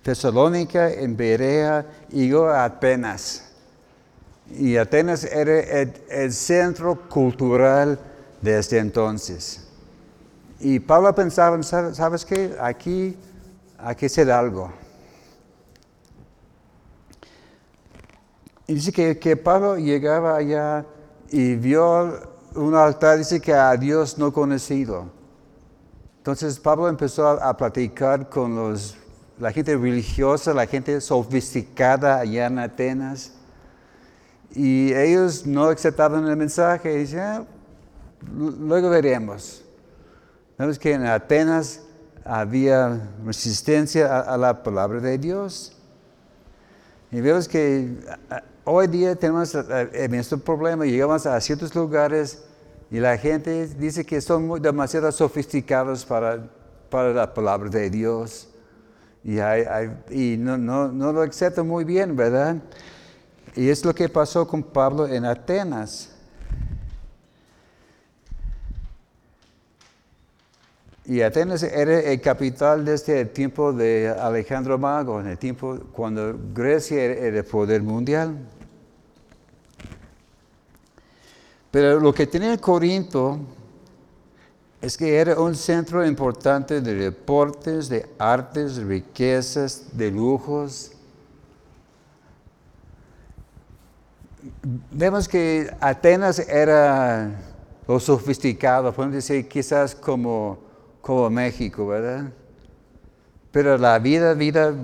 Tesalónica, 0.02 0.90
en 0.92 1.16
Berea, 1.16 1.86
y 2.10 2.26
llegó 2.26 2.48
a 2.48 2.64
Atenas. 2.64 3.44
Y 4.50 4.76
Atenas 4.76 5.24
era 5.24 5.60
el, 6.10 6.32
centro 6.32 7.08
cultural 7.08 7.98
desde 8.42 8.80
entonces. 8.80 9.66
Y 10.60 10.78
Pablo 10.78 11.14
pensaba, 11.14 11.62
¿sabes 11.62 12.26
qué? 12.26 12.54
Aquí 12.60 13.16
hay 13.78 13.94
que 13.94 14.06
hacer 14.06 14.30
algo. 14.30 14.81
Y 18.72 18.76
dice 18.76 18.90
que, 18.90 19.18
que, 19.18 19.36
Pablo 19.36 19.76
llegaba 19.76 20.34
allá 20.34 20.86
y 21.30 21.56
vio 21.56 22.18
un 22.54 22.74
altar, 22.74 23.18
dice 23.18 23.38
que 23.38 23.52
a 23.52 23.76
Dios 23.76 24.16
no 24.16 24.32
conocido. 24.32 25.10
Entonces 26.16 26.58
Pablo 26.58 26.88
empezó 26.88 27.28
a, 27.28 27.54
platicar 27.54 28.30
con 28.30 28.56
los, 28.56 28.96
la 29.38 29.52
gente 29.52 29.76
religiosa, 29.76 30.54
la 30.54 30.66
gente 30.66 31.02
sofisticada 31.02 32.20
allá 32.20 32.46
en 32.46 32.60
Atenas. 32.60 33.34
Y 34.54 34.94
ellos 34.94 35.44
no 35.44 35.66
aceptaban 35.66 36.26
el 36.26 36.36
mensaje 36.38 36.94
y 36.94 36.98
decían, 37.00 37.42
ah, 37.42 37.46
luego 38.58 38.88
veremos. 38.88 39.62
Vemos 40.56 40.78
que 40.78 40.94
en 40.94 41.04
Atenas 41.04 41.82
había 42.24 43.02
resistencia 43.22 44.20
a, 44.20 44.38
la 44.38 44.62
palabra 44.62 44.98
de 44.98 45.18
Dios. 45.18 45.76
Y 47.10 47.20
vemos 47.20 47.46
que 47.46 47.98
hoy 48.64 48.86
día 48.86 49.14
tenemos 49.16 49.54
este 49.54 50.36
problema, 50.38 50.84
llegamos 50.84 51.26
a 51.26 51.40
ciertos 51.40 51.74
lugares 51.74 52.44
y 52.90 53.00
la 53.00 53.16
gente 53.16 53.66
dice 53.66 54.04
que 54.04 54.20
son 54.20 54.60
demasiado 54.60 55.10
sofisticados 55.10 56.04
para, 56.04 56.46
para 56.90 57.12
la 57.12 57.32
palabra 57.32 57.70
de 57.70 57.88
Dios. 57.88 58.48
Y, 59.24 60.36
no, 60.36 60.88
lo 61.12 61.22
aceptan 61.22 61.66
muy 61.66 61.84
bien, 61.84 62.16
¿verdad? 62.16 62.56
Y 63.54 63.68
es 63.68 63.84
lo 63.84 63.94
que 63.94 64.08
pasó 64.08 64.46
con 64.46 64.62
Pablo 64.62 65.06
en 65.06 65.24
Atenas. 65.24 66.10
Y 71.04 71.20
Atenas 71.20 71.62
era 71.62 72.00
el 72.00 72.20
capital 72.20 72.84
desde 72.84 73.20
el 73.20 73.30
tiempo 73.30 73.72
de 73.72 74.08
Alejandro 74.08 74.78
Mago, 74.78 75.20
en 75.20 75.28
el 75.28 75.38
tiempo 75.38 75.78
cuando 75.92 76.38
Grecia 76.54 77.02
era 77.02 77.38
el 77.38 77.44
poder 77.44 77.82
mundial. 77.82 78.36
Pero 81.72 81.98
lo 81.98 82.14
que 82.14 82.28
tenía 82.28 82.56
Corinto 82.58 83.40
es 84.80 84.96
que 84.96 85.16
era 85.16 85.40
un 85.40 85.56
centro 85.56 86.06
importante 86.06 86.80
de 86.80 86.94
deportes, 86.94 87.88
de 87.88 88.06
artes, 88.18 88.76
de 88.76 88.84
riquezas, 88.84 89.86
de 89.92 90.10
lujos, 90.10 90.92
vemos 94.90 95.28
que 95.28 95.74
Atenas 95.80 96.38
era 96.40 97.40
lo 97.86 97.98
sofisticado, 98.00 98.92
podemos 98.92 99.14
decir 99.14 99.48
quizás 99.48 99.94
como, 99.94 100.58
como 101.00 101.30
México, 101.30 101.86
¿verdad? 101.86 102.30
Pero 103.50 103.76
la 103.78 103.98
vida, 103.98 104.34
vida 104.34 104.74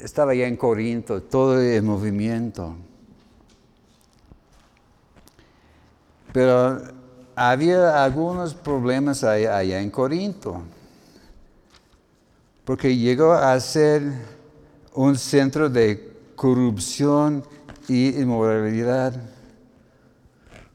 estaba 0.00 0.34
ya 0.34 0.46
en 0.46 0.56
Corinto, 0.56 1.22
todo 1.22 1.60
el 1.60 1.82
movimiento. 1.82 2.74
Pero 6.32 6.80
había 7.34 8.02
algunos 8.02 8.54
problemas 8.54 9.22
allá, 9.24 9.80
en 9.80 9.90
Corinto, 9.90 10.62
porque 12.64 12.96
llegó 12.96 13.32
a 13.32 13.58
ser 13.60 14.02
un 14.94 15.16
centro 15.16 15.68
de 15.68 16.12
corrupción 16.36 17.44
y 17.88 18.20
inmoralidad. 18.20 19.14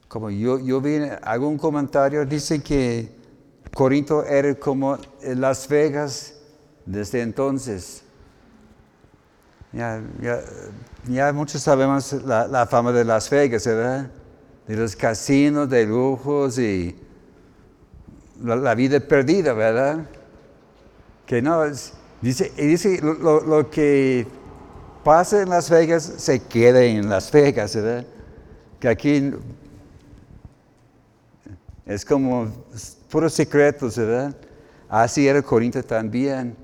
Como 0.07 0.29
yo, 0.29 0.59
yo 0.59 0.79
vi 0.79 0.99
algún 1.21 1.57
comentario, 1.57 2.25
dice 2.25 2.61
que 2.61 3.15
Corinto 3.73 4.23
era 4.23 4.55
como 4.55 4.97
Las 5.21 5.67
Vegas 5.67 6.35
desde 6.85 7.21
entonces. 7.21 8.03
Ya, 9.73 10.01
muchos 11.33 11.61
sabemos 11.61 12.13
la, 12.23 12.65
fama 12.65 12.91
de 12.91 13.03
Las 13.03 13.29
Vegas, 13.29 13.65
¿verdad? 13.67 14.09
De 14.67 14.75
los 14.75 14.95
casinos, 14.95 15.69
de 15.69 15.85
lujos 15.85 16.59
y 16.59 16.95
la, 18.43 18.75
vida 18.75 18.99
perdida, 18.99 19.53
¿verdad? 19.53 20.05
Que 21.25 21.41
no, 21.41 21.63
dice, 22.21 22.51
dice 22.57 22.99
lo, 23.01 23.41
lo 23.41 23.69
que 23.69 24.27
pasa 25.03 25.41
en 25.41 25.49
Las 25.49 25.69
Vegas, 25.69 26.03
se 26.17 26.39
queda 26.41 26.83
en 26.83 27.09
Las 27.09 27.31
Vegas, 27.31 27.75
¿verdad? 27.75 28.05
Que 28.79 28.89
aquí 28.89 29.33
es 31.85 32.03
como 32.03 32.47
puros 33.09 33.33
secretos, 33.33 33.97
¿verdad? 33.97 34.35
Así 34.89 35.27
era 35.27 35.41
Corinto 35.41 35.81
también. 35.83 36.55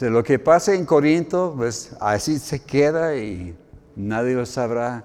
O 0.00 0.04
lo 0.06 0.22
que 0.22 0.38
pasa 0.38 0.74
en 0.74 0.84
Corinto, 0.84 1.54
pues 1.56 1.94
así 2.00 2.38
se 2.38 2.60
queda 2.60 3.14
y 3.16 3.54
nadie 3.94 4.34
lo 4.34 4.46
sabrá. 4.46 5.04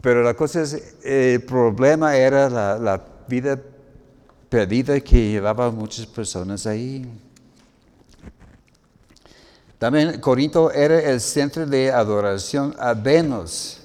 Pero 0.00 0.22
la 0.22 0.34
cosa 0.34 0.62
es, 0.62 0.96
el 1.04 1.42
problema 1.42 2.16
era 2.16 2.48
la, 2.48 3.02
vida 3.28 3.60
perdida 4.48 5.00
que 5.00 5.32
llevaban 5.32 5.74
muchas 5.74 6.06
personas 6.06 6.64
ahí. 6.66 7.04
También 9.78 10.20
Corinto 10.20 10.70
era 10.70 11.00
el 11.00 11.20
centro 11.20 11.66
de 11.66 11.90
adoración 11.90 12.74
a 12.78 12.94
Venus, 12.94 13.82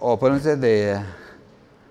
o 0.00 0.16
de 0.16 1.00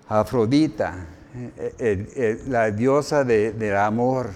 Afrodita, 0.08 1.06
eh, 1.34 1.74
eh, 1.78 2.12
eh, 2.14 2.42
la 2.48 2.70
diosa 2.70 3.24
del 3.24 3.76
amor. 3.76 4.30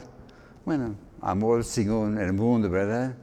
Bueno, 0.64 0.94
amor 1.20 1.62
según 1.64 2.18
el 2.18 2.32
mundo, 2.32 2.70
¿verdad? 2.70 3.14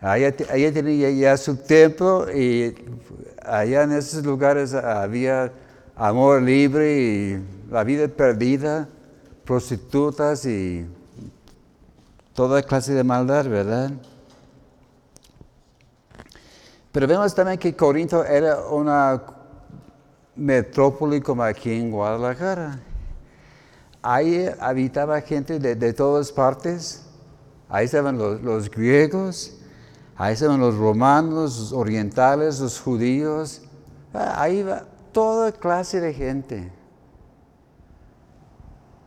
Allá, 0.00 0.34
tenía 0.34 1.10
ya 1.10 1.36
su 1.36 1.56
templo 1.56 2.26
y 2.34 2.74
allá 3.44 3.82
en 3.82 3.92
esos 3.92 4.24
lugares 4.24 4.72
había 4.72 5.52
amor 5.94 6.40
libre 6.40 7.00
y 7.00 7.44
la 7.70 7.84
vida 7.84 8.08
perdida, 8.08 8.88
prostitutas 9.44 10.46
y 10.46 10.86
toda 12.32 12.62
clase 12.62 12.94
de 12.94 13.04
maldad, 13.04 13.46
¿verdad? 13.46 13.90
Pero 16.92 17.06
vemos 17.06 17.34
también 17.34 17.58
que 17.58 17.76
Corinto 17.76 18.24
era 18.24 18.58
una 18.66 19.22
metrópoli 20.34 21.20
como 21.20 21.42
aquí 21.42 21.72
en 21.72 21.90
Guadalajara. 21.90 22.80
Ahí 24.02 24.48
habitaba 24.58 25.20
gente 25.20 25.58
de, 25.58 25.92
todas 25.92 26.32
partes. 26.32 27.04
Ahí 27.68 27.84
estaban 27.84 28.18
los, 28.18 28.70
griegos, 28.70 29.59
ahí 30.20 30.34
estaban 30.34 30.60
los 30.60 30.76
romanos, 30.76 31.58
los 31.58 31.72
orientales, 31.72 32.60
los 32.60 32.78
judíos. 32.78 33.62
Ah, 34.12 34.42
ahí 34.42 34.62
va 34.62 34.84
toda 35.12 35.50
clase 35.50 35.98
de 35.98 36.12
gente. 36.12 36.70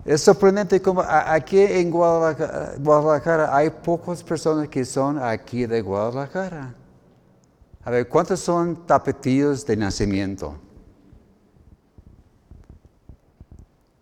Es 0.06 0.22
sorprendente 0.22 0.82
como 0.82 1.02
aquí 1.02 1.60
en 1.60 1.92
Guadalajara, 1.92 3.56
hay 3.56 3.70
pocas 3.70 4.24
personas 4.24 4.68
que 4.68 4.84
son 4.84 5.20
aquí 5.22 5.68
de 5.68 5.82
Guadalajara. 5.82 6.74
A 7.86 7.92
ver, 7.92 8.10
¿cuántos 8.10 8.40
son 8.40 8.88
tapetillos 8.88 9.64
de 9.68 9.78
nacimiento? 9.78 10.56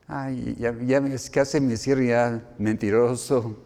Ay, 0.08 0.56
ya, 0.58 0.74
ya 0.80 1.02
casi 1.30 1.60
me 1.60 1.74
hicieron 1.74 2.06
ya 2.06 2.41
mentiroso. 2.58 3.58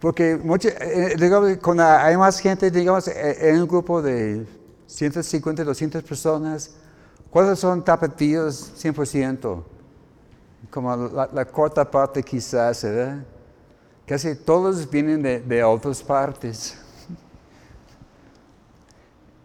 Porque 0.00 0.32
eh, 0.32 1.16
digamos, 1.18 1.56
cuando 1.58 1.84
hay 1.84 2.16
más 2.16 2.38
gente, 2.38 2.70
digamos, 2.70 3.08
eh, 3.08 3.50
en 3.50 3.62
un 3.62 3.68
grupo 3.68 4.00
de 4.00 4.46
150, 4.86 5.64
200 5.64 6.02
personas, 6.02 6.70
¿Cuáles 7.30 7.58
son 7.58 7.84
tapatíos 7.84 8.72
100%? 8.82 9.62
Como 10.70 10.96
la, 10.96 11.28
la 11.32 11.44
corta 11.44 11.88
parte 11.88 12.22
quizás, 12.22 12.82
¿verdad? 12.82 13.24
Casi 14.06 14.34
todos 14.34 14.88
vienen 14.90 15.22
de, 15.22 15.62
otras 15.62 16.02
partes. 16.02 16.78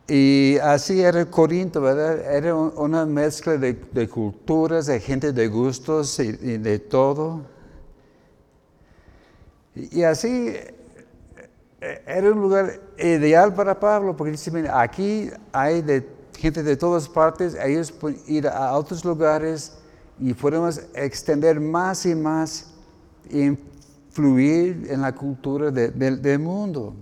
Y 0.08 0.58
así 0.62 1.02
era 1.02 1.26
Corinto, 1.26 1.82
¿verdad? 1.82 2.20
Era 2.34 2.56
una 2.56 3.06
mezcla 3.06 3.58
de, 3.58 4.10
culturas, 4.10 4.86
de 4.86 5.00
gente 5.00 5.34
de 5.34 5.48
gustos 5.48 6.20
y, 6.20 6.58
de 6.58 6.80
todo. 6.80 7.42
Y, 9.76 10.04
así 10.04 10.56
eh, 11.82 12.04
era 12.06 12.32
un 12.32 12.42
lugar 12.42 12.80
ideal 12.98 13.54
para 13.54 13.80
Pablo, 13.80 14.16
porque 14.16 14.32
dice, 14.32 14.52
aquí 14.72 15.30
hay 15.52 15.82
de 15.82 16.08
gente 16.38 16.62
de 16.64 16.76
todas 16.76 17.08
partes, 17.08 17.56
ellos 17.56 17.92
pueden 17.92 18.20
ir 18.28 18.48
a 18.48 18.74
otros 18.74 19.04
lugares 19.04 19.78
y 20.20 20.34
podemos 20.34 20.82
extender 20.94 21.60
más 21.60 22.06
y 22.06 22.16
más 22.16 22.74
e 23.30 23.56
influir 24.10 24.88
en 24.90 25.02
la 25.02 25.14
cultura 25.14 25.72
del 25.72 26.40
mundo. 26.40 26.94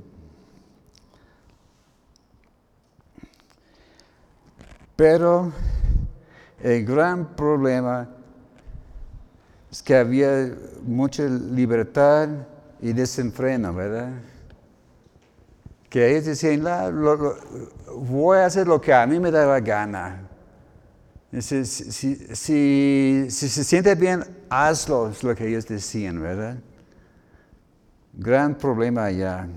Pero 4.95 5.51
el 6.61 6.85
gran 6.85 7.35
problema 7.35 8.07
es 9.71 9.81
que 9.81 9.95
había 9.95 10.55
mucha 10.83 11.23
libertad 11.23 12.29
y 12.81 12.93
desenfreno, 12.93 13.73
¿verdad? 13.73 14.11
que 15.91 16.09
ellos 16.09 16.23
decían, 16.23 16.63
voy 17.97 18.37
a 18.37 18.45
hacer 18.45 18.65
lo 18.65 18.79
que 18.79 18.93
a 18.93 19.05
mí 19.05 19.19
me 19.19 19.29
da 19.29 19.45
la 19.45 19.59
gana. 19.59 20.21
Si, 21.37 21.65
si, 21.65 23.29
se 23.29 23.63
siente 23.65 23.93
bien, 23.95 24.23
hazlo, 24.49 25.09
es 25.09 25.21
lo 25.21 25.35
que 25.35 25.49
ellos 25.49 25.67
decían, 25.67 26.21
¿verdad? 26.21 26.55
Gran 28.13 28.55
problema 28.55 29.03
allá. 29.03 29.49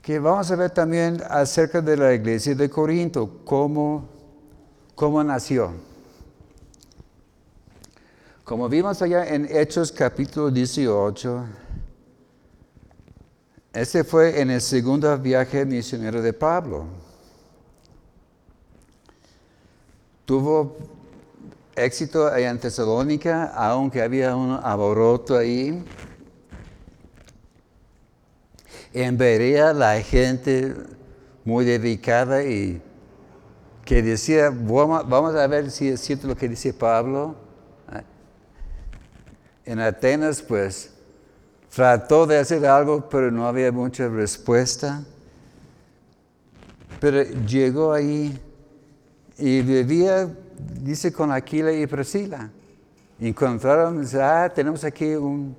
Que 0.00 0.20
vamos 0.20 0.48
a 0.52 0.54
ver 0.54 0.70
también 0.70 1.20
acerca 1.28 1.80
de 1.80 1.96
la 1.96 2.14
iglesia 2.14 2.54
de 2.54 2.70
Corinto, 2.70 3.40
cómo, 3.44 4.08
cómo 4.94 5.24
nació. 5.24 5.72
Como 8.50 8.68
vimos 8.68 9.00
allá 9.00 9.32
en 9.32 9.46
Hechos 9.48 9.92
capítulo 9.92 10.50
18, 10.50 11.46
este 13.72 14.02
fue 14.02 14.40
en 14.40 14.50
el 14.50 14.60
segundo 14.60 15.16
viaje 15.18 15.64
misionero 15.64 16.20
de 16.20 16.32
Pablo. 16.32 16.86
Tuvo 20.24 20.76
éxito 21.76 22.34
en 22.34 22.58
Tesalónica, 22.58 23.52
aunque 23.54 24.02
había 24.02 24.34
un 24.34 24.58
aboroto 24.60 25.38
ahí. 25.38 25.84
En 28.92 29.16
Berea 29.16 29.72
la 29.72 30.02
gente 30.02 30.74
muy 31.44 31.64
dedicada 31.64 32.42
y 32.42 32.82
que 33.84 34.02
decía, 34.02 34.50
vamos 34.50 35.36
a 35.36 35.46
ver 35.46 35.70
si 35.70 35.90
es 35.90 36.00
cierto 36.00 36.26
lo 36.26 36.34
que 36.34 36.48
dice 36.48 36.74
Pablo. 36.74 37.48
En 39.64 39.80
Atenas, 39.80 40.42
pues, 40.42 40.90
Trató 41.74 42.26
de 42.26 42.38
hacer 42.38 42.66
algo, 42.66 43.08
pero 43.08 43.30
no 43.30 43.46
había 43.46 43.70
mucha 43.70 44.08
respuesta. 44.08 45.04
Pero 46.98 47.22
llegó 47.46 47.92
ahí 47.92 48.38
y 49.38 49.62
vivía, 49.62 50.28
dice, 50.82 51.12
con 51.12 51.30
Aquila 51.30 51.72
y 51.72 51.86
Priscila. 51.86 52.50
Encontraron, 53.20 54.04
ah, 54.20 54.50
tenemos 54.52 54.82
aquí 54.82 55.14
un, 55.14 55.56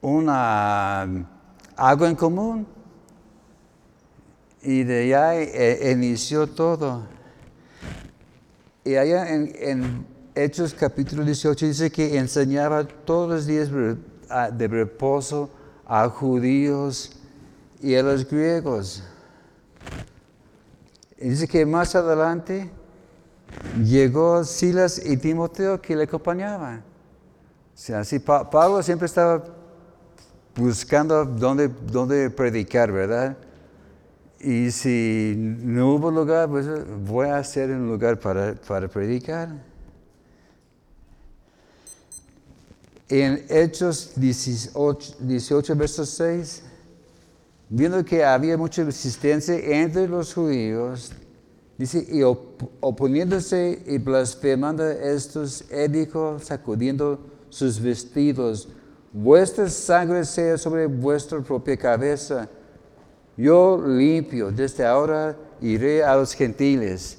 una 0.00 1.02
agua 1.76 2.08
en 2.08 2.16
común. 2.16 2.66
Y 4.62 4.82
de 4.82 5.14
allá 5.14 5.42
eh, 5.42 5.92
inició 5.92 6.46
todo. 6.46 7.06
Y 8.82 8.96
allá 8.96 9.28
en 9.28 10.13
Hechos 10.36 10.74
capítulo 10.74 11.24
18 11.24 11.66
dice 11.66 11.92
que 11.92 12.18
enseñaba 12.18 12.84
todos 12.84 13.30
los 13.30 13.46
días 13.46 13.70
de 13.70 14.66
reposo 14.66 15.48
a 15.86 16.08
judíos 16.08 17.12
y 17.80 17.94
a 17.94 18.02
los 18.02 18.28
griegos. 18.28 19.04
dice 21.20 21.46
que 21.46 21.64
más 21.64 21.94
adelante 21.94 22.68
llegó 23.80 24.42
Silas 24.42 25.00
y 25.06 25.16
Timoteo 25.16 25.80
que 25.80 25.94
le 25.94 26.02
acompañaban. 26.02 26.78
O 26.78 27.76
sea, 27.76 28.02
Pablo 28.50 28.82
siempre 28.82 29.06
estaba 29.06 29.44
buscando 30.56 31.24
dónde, 31.24 31.68
dónde 31.68 32.28
predicar, 32.30 32.90
¿verdad? 32.90 33.36
Y 34.40 34.72
si 34.72 35.36
no 35.36 35.94
hubo 35.94 36.10
lugar, 36.10 36.48
pues 36.48 36.66
voy 37.06 37.28
a 37.28 37.36
hacer 37.36 37.70
un 37.70 37.86
lugar 37.86 38.18
para, 38.18 38.56
para 38.56 38.88
predicar. 38.88 39.73
En 43.08 43.44
Hechos 43.48 44.12
18, 44.16 45.16
18 45.20 45.76
versos 45.76 46.08
6, 46.10 46.62
viendo 47.68 48.04
que 48.04 48.24
había 48.24 48.56
mucha 48.56 48.84
resistencia 48.84 49.56
entre 49.56 50.08
los 50.08 50.32
judíos, 50.32 51.12
dice, 51.76 52.06
y 52.10 52.22
oponiéndose 52.22 53.82
y 53.86 53.98
blasfemando 53.98 54.88
estos, 54.88 55.64
él 55.70 55.92
dijo, 55.92 56.38
sacudiendo 56.38 57.20
sus 57.50 57.80
vestidos, 57.80 58.68
vuestra 59.12 59.68
sangre 59.68 60.24
sea 60.24 60.56
sobre 60.58 60.86
vuestra 60.86 61.40
propia 61.40 61.76
cabeza. 61.76 62.48
Yo 63.36 63.82
limpio, 63.86 64.50
desde 64.50 64.84
ahora 64.84 65.36
iré 65.60 66.02
a 66.02 66.16
los 66.16 66.32
gentiles. 66.32 67.18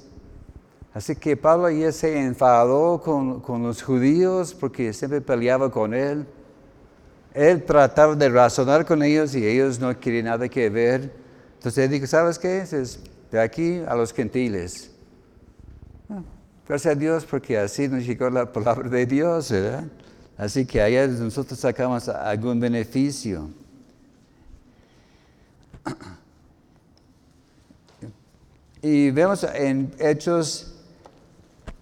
Así 0.96 1.14
que 1.14 1.36
Pablo 1.36 1.68
ya 1.68 1.92
se 1.92 2.18
enfadó 2.18 3.02
con, 3.02 3.62
los 3.62 3.82
judíos 3.82 4.54
porque 4.54 4.94
siempre 4.94 5.20
peleaba 5.20 5.70
con 5.70 5.92
él. 5.92 6.24
Él 7.34 7.62
trataba 7.66 8.14
de 8.14 8.30
razonar 8.30 8.86
con 8.86 9.02
ellos 9.02 9.34
y 9.34 9.46
ellos 9.46 9.78
no 9.78 10.00
querían 10.00 10.24
nada 10.24 10.48
que 10.48 10.70
ver. 10.70 11.12
Entonces 11.56 11.84
él 11.84 11.90
dijo, 11.90 12.06
¿sabes 12.06 12.38
qué? 12.38 12.60
Es 12.60 12.98
de 13.30 13.38
aquí 13.38 13.82
a 13.86 13.94
los 13.94 14.10
gentiles. 14.10 14.90
Ah, 16.08 16.22
gracias 16.66 16.96
a 16.96 16.98
Dios 16.98 17.26
porque 17.26 17.58
así 17.58 17.88
nos 17.88 18.06
llegó 18.06 18.30
la 18.30 18.50
palabra 18.50 18.88
de 18.88 19.04
Dios, 19.04 19.50
¿verdad? 19.50 19.84
Así 20.38 20.64
que 20.64 20.80
allá 20.80 21.06
nosotros 21.06 21.60
sacamos 21.60 22.08
algún 22.08 22.58
beneficio. 22.58 23.50
Y 28.80 29.10
vemos 29.10 29.44
en 29.44 29.92
Hechos 29.98 30.72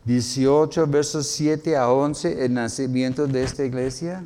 18, 0.05 0.87
versos 0.87 1.27
7 1.29 1.77
a 1.77 1.91
11, 1.91 2.45
el 2.45 2.53
nacimiento 2.53 3.27
de 3.27 3.43
esta 3.43 3.65
iglesia. 3.65 4.23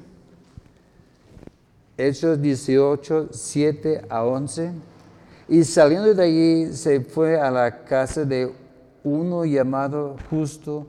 Hechos 1.96 2.42
18, 2.42 3.28
7 3.30 4.02
a 4.08 4.24
11. 4.24 4.72
Y 5.48 5.62
saliendo 5.62 6.12
de 6.14 6.22
allí 6.22 6.72
se 6.72 7.00
fue 7.00 7.40
a 7.40 7.50
la 7.50 7.84
casa 7.84 8.24
de 8.24 8.52
uno 9.04 9.44
llamado 9.44 10.16
justo, 10.28 10.86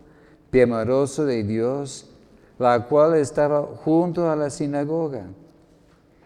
temeroso 0.50 1.24
de 1.24 1.44
Dios, 1.44 2.10
la 2.58 2.88
cual 2.88 3.16
estaba 3.16 3.62
junto 3.62 4.30
a 4.30 4.36
la 4.36 4.50
sinagoga. 4.50 5.28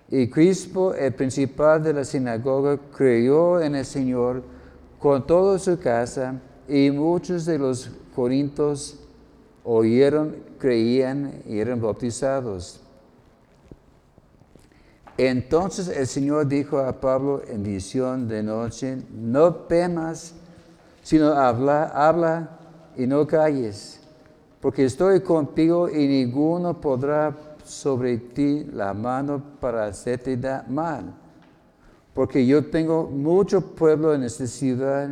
Y 0.10 0.30
Crispo, 0.30 0.94
el 0.94 1.14
principal 1.14 1.84
de 1.84 1.94
la 1.94 2.06
sinagoga, 2.06 2.80
creyó 2.96 3.60
en 3.60 3.76
el 3.76 3.86
Señor 3.86 4.42
con 5.00 5.28
toda 5.28 5.60
su 5.60 5.78
casa, 5.78 6.40
y 6.68 6.90
muchos 6.92 7.46
de 7.46 7.58
los 7.58 7.92
corintios 8.14 9.00
oyeron, 9.64 10.36
creían 10.60 11.42
y 11.48 11.60
eran 11.60 11.82
bautizados. 11.82 12.80
Entonces 15.18 15.88
el 15.90 16.08
Señor 16.08 16.48
dijo 16.48 16.80
a 16.80 17.00
Pablo 17.00 17.44
en 17.48 17.64
visión 17.64 18.28
de 18.28 18.42
noche, 18.42 18.98
no 19.12 19.54
temas, 19.54 20.34
sino 21.04 21.34
habla, 21.34 21.86
habla 21.86 22.58
y 22.98 23.06
no 23.06 23.28
calles, 23.28 24.00
porque 24.60 24.86
estoy 24.86 25.22
contigo 25.22 25.90
y 25.90 26.08
ninguno 26.08 26.80
podrá 26.82 27.36
sobre 27.64 28.18
ti 28.18 28.66
la 28.74 28.94
mano 28.94 29.42
para 29.60 29.86
hacerte 29.86 30.38
mal. 30.68 31.14
Porque 32.14 32.46
yo 32.46 32.66
tengo 32.66 33.10
mucho 33.10 33.76
pueblo 33.76 34.14
en 34.14 34.24
esta 34.24 34.46
ciudad. 34.46 35.10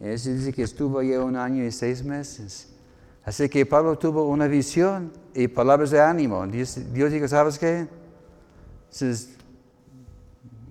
Ese 0.00 0.34
dice 0.34 0.52
que 0.52 0.62
estuvo 0.62 0.98
allí 0.98 1.14
un 1.14 1.36
año 1.36 1.64
y 1.64 1.72
seis 1.72 2.04
meses. 2.04 2.68
Así 3.24 3.48
que 3.48 3.66
Pablo 3.66 3.98
tuvo 3.98 4.28
una 4.28 4.46
visión 4.46 5.12
y 5.34 5.48
palabras 5.48 5.90
de 5.90 6.00
ánimo. 6.00 6.46
Dios, 6.46 6.78
Dios 6.92 7.10
dijo, 7.10 7.26
¿sabes 7.26 7.58
qué? 7.58 7.88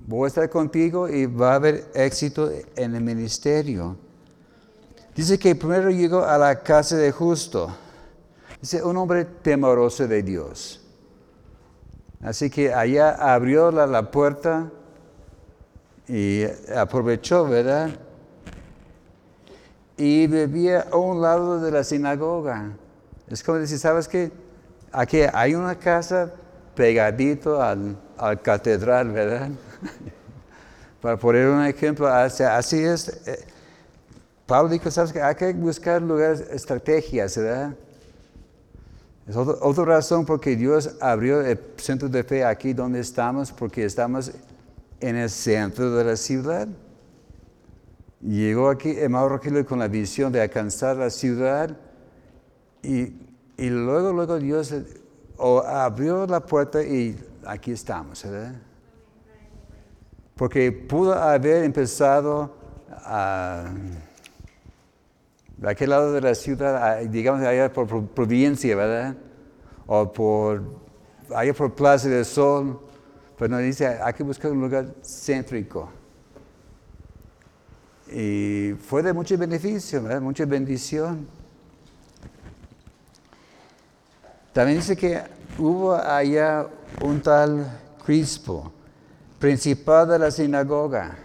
voy 0.08 0.26
a 0.26 0.28
estar 0.28 0.50
contigo 0.50 1.10
y 1.10 1.26
va 1.26 1.54
a 1.54 1.56
haber 1.56 1.86
éxito 1.94 2.50
en 2.76 2.96
el 2.96 3.04
ministerio. 3.04 3.98
Dice 5.16 5.40
que 5.40 5.56
primero 5.56 5.90
llegó 5.90 6.24
a 6.24 6.38
la 6.38 6.62
casa 6.62 6.96
de 6.98 7.12
justo. 7.12 7.76
Dice, 8.62 8.84
un 8.84 8.98
hombre 8.98 9.26
temoroso 9.26 10.08
de 10.08 10.24
Dios. 10.24 10.82
Así 12.22 12.50
que 12.50 12.74
allá 12.74 13.12
abrió 13.12 13.72
la, 13.72 14.12
puerta 14.12 14.72
y 16.08 16.44
aprovechó, 16.76 17.46
¿verdad? 17.46 18.00
Y 19.98 20.28
vivía 20.28 20.88
a 20.92 20.98
un 20.98 21.22
lado 21.22 21.62
de 21.62 21.72
la 21.72 21.84
sinagoga. 21.84 22.72
Es 23.28 23.44
como 23.44 23.58
decir, 23.58 23.80
¿sabes 23.80 24.08
qué? 24.08 24.32
Aquí 24.92 25.22
hay 25.34 25.56
una 25.56 25.76
casa 25.76 26.32
pegadito 26.76 27.62
al, 27.62 27.98
catedral, 28.42 29.12
¿verdad? 29.12 29.50
Para 31.02 31.18
poner 31.18 31.48
un 31.48 31.64
ejemplo, 31.64 32.08
así 32.08 32.78
es. 32.84 33.10
Eh, 33.28 33.46
Pablo 34.46 34.70
dijo, 34.70 34.92
¿sabes 34.92 35.12
qué? 35.12 35.22
Hay 35.22 35.36
que 35.36 35.54
buscar 35.54 36.02
lugares, 36.02 36.42
estrategias, 36.52 37.38
¿verdad? 37.38 37.76
Es 39.28 39.36
otra, 39.36 39.86
razón 39.86 40.24
porque 40.24 40.56
Dios 40.56 40.98
abrió 41.02 41.42
el 41.42 41.60
centro 41.78 42.08
de 42.08 42.24
fe 42.24 42.46
aquí 42.46 42.74
donde 42.74 43.00
estamos, 43.00 43.52
porque 43.52 43.86
estamos 43.86 44.32
en 45.00 45.16
el 45.16 45.32
centro 45.32 45.96
de 45.96 46.04
la 46.04 46.16
ciudad. 46.16 46.68
Llegó 48.26 48.70
aquí 48.70 48.90
hermano 48.98 49.30
Rogelio 49.30 49.64
con 49.66 49.78
la 49.78 49.88
visión 49.88 50.32
de 50.32 50.42
alcanzar 50.42 50.98
la 50.98 51.12
ciudad 51.12 51.78
y, 52.82 53.14
y 53.56 53.70
luego, 53.70 54.14
luego 54.14 54.40
Dios 54.40 54.74
abrió 55.38 56.26
la 56.26 56.40
puerta 56.40 56.82
y 56.82 57.16
aquí 57.46 57.72
estamos, 57.72 58.24
¿verdad? 58.24 58.56
Porque 60.36 60.72
pudo 60.72 61.14
haber 61.14 61.64
empezado 61.64 62.56
a 62.90 63.70
de 65.58 65.70
aquel 65.70 65.90
lado 65.92 66.12
de 66.12 66.22
la 66.22 66.36
ciudad, 66.36 67.00
digamos 67.02 67.42
allá 67.42 67.72
por 67.72 68.08
provincia, 68.08 68.76
¿verdad? 68.76 69.16
O 69.86 70.12
por, 70.12 70.64
allá 71.34 71.54
por 71.54 71.74
Plaza 71.74 72.10
del 72.10 72.26
Sol, 72.26 72.80
pero 73.38 73.50
nos 73.50 73.62
dice, 73.62 73.88
hay 73.88 74.14
que 74.14 74.24
buscar 74.24 74.52
un 74.52 74.62
lugar 74.62 74.88
céntrico. 75.04 75.90
Y 78.12 78.74
fue 78.88 79.02
de 79.04 79.14
mucho 79.14 79.38
beneficio, 79.38 80.04
¿verdad? 80.04 80.22
Mucha 80.22 80.46
bendición. 80.46 81.28
También 84.54 84.80
dice 84.80 84.96
que 84.96 85.22
hubo 85.58 85.96
allá 85.96 86.68
un 87.02 87.22
tal 87.22 87.80
Crispo, 88.06 88.72
principal 89.40 90.08
de 90.08 90.20
la 90.20 90.32
sinagoga 90.32 91.18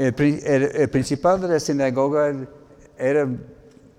el, 0.00 0.88
principal 0.90 1.40
de 1.42 1.48
la 1.48 1.60
sinagoga 1.60 2.34
era 2.96 3.28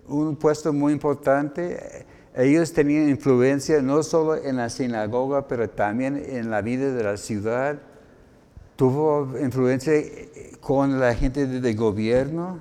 un 0.07 0.35
puesto 0.35 0.73
muy 0.73 0.93
importante. 0.93 2.05
Ellos 2.35 2.73
tenían 2.73 3.09
influencia 3.09 3.81
no 3.81 4.01
solo 4.01 4.35
en 4.35 4.57
la 4.57 4.69
sinagoga, 4.69 5.47
pero 5.47 5.69
también 5.69 6.23
en 6.25 6.49
la 6.49 6.61
vida 6.61 6.91
de 6.91 7.03
la 7.03 7.17
ciudad. 7.17 7.77
Tuvo 8.81 9.37
influencia 9.37 9.93
con 10.59 10.99
la 10.99 11.13
gente 11.13 11.45
del 11.45 11.75
gobierno. 11.75 12.57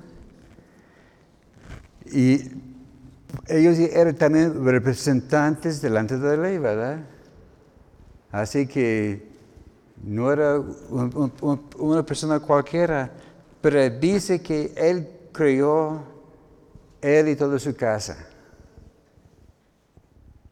Y 2.13 2.43
ellos 3.47 3.79
eran 3.79 4.15
también 4.17 4.63
representantes 4.63 5.81
delante 5.81 6.19
de 6.19 6.37
la 6.37 6.43
ley, 6.43 6.59
¿verdad? 6.59 7.07
Así 8.31 8.67
que 8.67 9.31
no 10.05 10.31
era 10.31 10.63
una 11.79 12.05
persona 12.05 12.39
cualquiera 12.39 13.11
pero 13.63 13.89
dice 13.89 14.43
que 14.43 14.75
él 14.77 15.09
creó 15.33 16.05
él 17.01 17.29
y 17.29 17.35
toda 17.35 17.59
su 17.59 17.75
casa. 17.75 18.27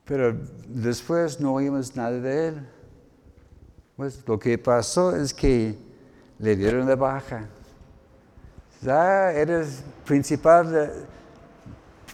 Pero 0.06 0.34
después 0.66 1.38
no 1.38 1.52
oímos 1.52 1.94
nada 1.94 2.18
de 2.18 2.48
él. 2.48 2.68
Pues 3.98 4.22
lo 4.28 4.38
que 4.38 4.56
pasó 4.56 5.16
es 5.16 5.34
que 5.34 5.76
le 6.38 6.54
dieron 6.54 6.86
de 6.86 6.94
baja. 6.94 7.48
Ya 8.80 9.32
eres 9.32 9.82
principal, 10.06 10.92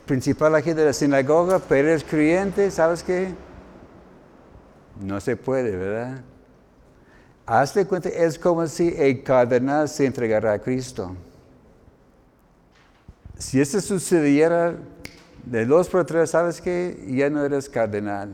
principal 0.07 0.55
aquí 0.55 0.73
de 0.73 0.87
la 0.87 0.95
sinagoga, 0.95 1.59
pero 1.59 1.91
eres 1.91 2.03
creyente, 2.03 2.71
¿sabes 2.71 3.03
qué? 3.03 3.35
No 4.99 5.21
se 5.21 5.37
puede, 5.37 5.77
¿verdad? 5.77 6.23
Hazte 7.45 7.85
cuenta, 7.85 8.09
es 8.09 8.39
como 8.39 8.67
si 8.67 8.89
el 8.97 9.23
cardenal 9.23 9.87
se 9.87 10.07
entregara 10.07 10.55
a 10.55 10.59
Cristo. 10.59 11.15
Si 13.37 13.61
esto 13.61 13.79
sucediera 13.83 14.75
de 15.45 15.67
dos 15.67 15.91
por 15.91 16.07
tres, 16.07 16.31
¿sabes 16.31 16.63
qué? 16.63 17.05
Ya 17.09 17.29
no 17.29 17.45
eres 17.45 17.69
cardenal. 17.69 18.31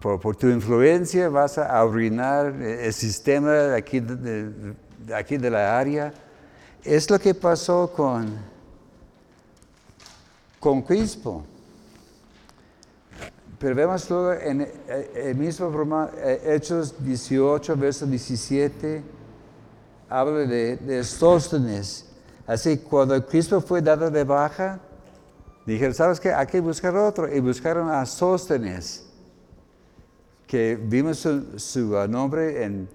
Por, 0.00 0.34
tu 0.34 0.48
influencia 0.48 1.28
vas 1.28 1.58
a 1.58 1.78
arruinar 1.78 2.54
el 2.62 2.92
sistema 2.94 3.74
aquí 3.74 4.00
de, 4.00 4.74
aquí 5.14 5.36
de 5.36 5.50
la 5.50 5.78
área. 5.78 6.12
Es 6.82 7.10
lo 7.10 7.18
que 7.18 7.34
pasó 7.34 7.92
con, 7.94 8.34
con 10.58 10.80
Crispo. 10.80 11.44
Pero 13.58 13.74
vemos 13.74 14.08
luego 14.08 14.32
en 14.32 14.62
eh, 14.62 15.12
el 15.16 15.34
mismo 15.34 16.08
eh, 16.16 16.40
Hechos 16.46 16.94
18, 17.04 17.76
verso 17.76 18.06
17, 18.06 19.02
habla 20.08 20.38
de, 20.46 20.76
de 20.78 21.04
Sóstenes. 21.04 22.06
Así, 22.46 22.78
cuando 22.78 23.22
Cristo 23.26 23.60
fue 23.60 23.82
dado 23.82 24.10
de 24.10 24.24
baja, 24.24 24.80
dijeron, 25.66 25.92
¿sabes 25.92 26.18
qué? 26.18 26.32
Hay 26.32 26.46
que 26.46 26.58
buscar 26.58 26.96
otro. 26.96 27.30
Y 27.30 27.38
buscaron 27.40 27.90
a 27.90 28.06
Sóstenes, 28.06 29.09
que 30.50 30.74
vimos 30.74 31.18
su, 31.18 32.08
nombre 32.08 32.64
en 32.64 32.88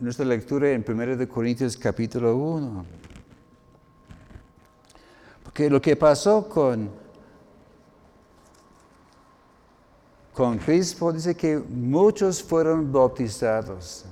nuestra 0.00 0.24
lectura 0.24 0.70
en 0.70 0.82
1 0.82 1.28
Corintios 1.28 1.76
capítulo 1.76 2.34
1. 2.34 2.86
Porque 5.44 5.68
lo 5.68 5.78
que 5.78 5.94
pasó 5.94 6.48
con 6.48 6.88
con 10.32 10.56
Cristo 10.56 11.12
dice 11.12 11.34
que 11.34 11.58
muchos 11.58 12.42
fueron 12.42 12.90
bautizados, 12.90 14.06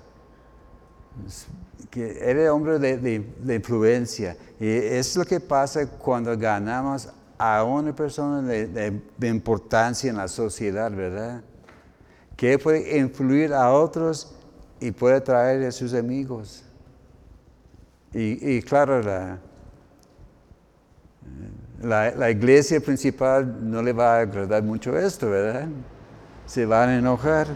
que 1.88 2.18
era 2.20 2.52
hombre 2.52 2.78
de, 2.78 3.54
influencia. 3.54 4.36
Y 4.60 4.68
es 4.68 5.16
lo 5.16 5.24
que 5.24 5.40
pasa 5.40 5.88
cuando 5.88 6.36
ganamos 6.36 7.08
a 7.38 7.64
una 7.64 7.96
persona 7.96 8.42
de, 8.42 9.26
importancia 9.26 10.10
en 10.10 10.18
la 10.18 10.28
sociedad, 10.28 10.92
¿verdad? 10.92 11.42
Que 12.36 12.58
puede 12.58 12.98
influir 12.98 13.52
a 13.52 13.72
otros 13.72 14.34
y 14.80 14.90
puede 14.90 15.20
traer 15.20 15.66
a 15.66 15.72
sus 15.72 15.94
amigos. 15.94 16.64
Y, 18.12 18.62
claro, 18.62 19.02
la, 19.02 19.38
la, 21.82 22.30
iglesia 22.30 22.80
principal 22.80 23.70
no 23.70 23.82
le 23.82 23.92
va 23.92 24.18
a 24.18 24.20
agradar 24.20 24.62
mucho 24.62 24.96
esto, 24.96 25.30
¿verdad? 25.30 25.68
se 26.46 26.66
van 26.66 26.88
a 26.88 26.98
enojar. 26.98 27.46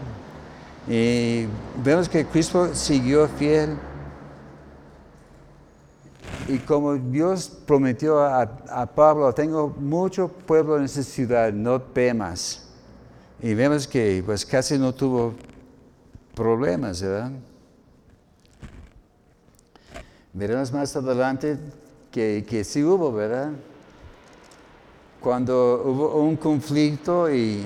Y 0.87 1.45
vemos 1.83 2.09
que 2.09 2.25
Cristo 2.25 2.73
siguió 2.73 3.27
fiel. 3.27 3.77
Y 6.47 6.57
como 6.59 6.95
Dios 6.95 7.49
prometió 7.67 8.19
a, 8.19 8.85
Pablo, 8.95 9.31
tengo 9.33 9.67
mucho 9.67 10.27
pueblo 10.27 10.77
en 10.77 10.85
esta 10.85 11.03
ciudad, 11.03 11.53
no 11.53 11.79
temas. 11.79 12.68
Y 13.41 13.53
vemos 13.53 13.87
que 13.87 14.21
pues 14.25 14.45
casi 14.45 14.77
no 14.77 14.93
tuvo 14.93 15.33
problemas, 16.35 17.01
¿verdad? 17.01 17.31
Veremos 20.33 20.73
más 20.73 20.93
adelante 20.95 21.57
que, 22.11 22.45
que 22.47 22.65
sí 22.65 22.83
hubo, 22.83 23.13
¿verdad? 23.13 23.51
Cuando 25.21 25.83
hubo 25.85 26.21
un 26.21 26.35
conflicto 26.35 27.33
y 27.33 27.63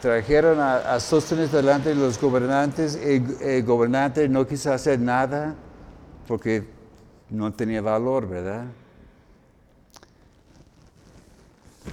trajeron 0.00 0.60
a, 0.60 0.76
a 0.94 1.00
Sóstenes 1.00 1.50
delante 1.50 1.88
de 1.88 1.94
los 1.96 2.20
gobernantes, 2.20 2.94
el, 2.94 3.36
el, 3.40 3.64
gobernante 3.64 4.28
no 4.28 4.46
quiso 4.46 4.72
hacer 4.72 5.00
nada 5.00 5.56
porque 6.28 6.68
no 7.30 7.52
tenía 7.52 7.80
valor, 7.80 8.28
¿verdad? 8.28 8.64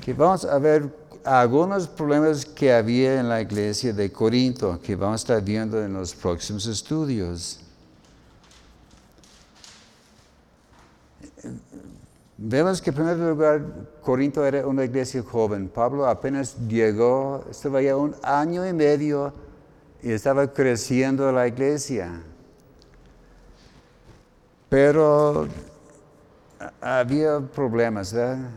Que 0.04 0.14
vamos 0.14 0.46
a 0.46 0.58
ver 0.60 1.09
algunos 1.24 1.88
problemas 1.88 2.46
que 2.46 2.74
había 2.74 3.20
en 3.20 3.30
la 3.30 3.42
iglesia 3.42 3.94
de 3.94 4.12
Corinto, 4.12 4.80
que 4.82 4.96
vamos 4.96 5.22
a 5.22 5.24
estar 5.24 5.44
viendo 5.44 5.84
en 5.84 5.94
los 5.94 6.14
próximos 6.14 6.66
estudios. 6.66 7.60
Vemos 12.38 12.82
que 12.82 12.90
en 12.90 12.96
primer 12.96 13.18
lugar 13.18 13.62
Corinto 14.02 14.46
era 14.46 14.66
una 14.66 14.86
iglesia 14.86 15.22
joven. 15.22 15.68
Pablo 15.68 16.08
apenas 16.08 16.56
llegó, 16.68 17.44
estaba 17.52 17.82
ya 17.82 17.98
un 17.98 18.16
año 18.24 18.66
y 18.66 18.72
medio 18.72 19.34
y 20.02 20.12
estaba 20.12 20.48
creciendo 20.48 21.32
la 21.34 21.48
iglesia. 21.48 22.24
Pero 24.70 25.48
había 26.80 27.40
problemas, 27.40 28.14
¿verdad? 28.14 28.50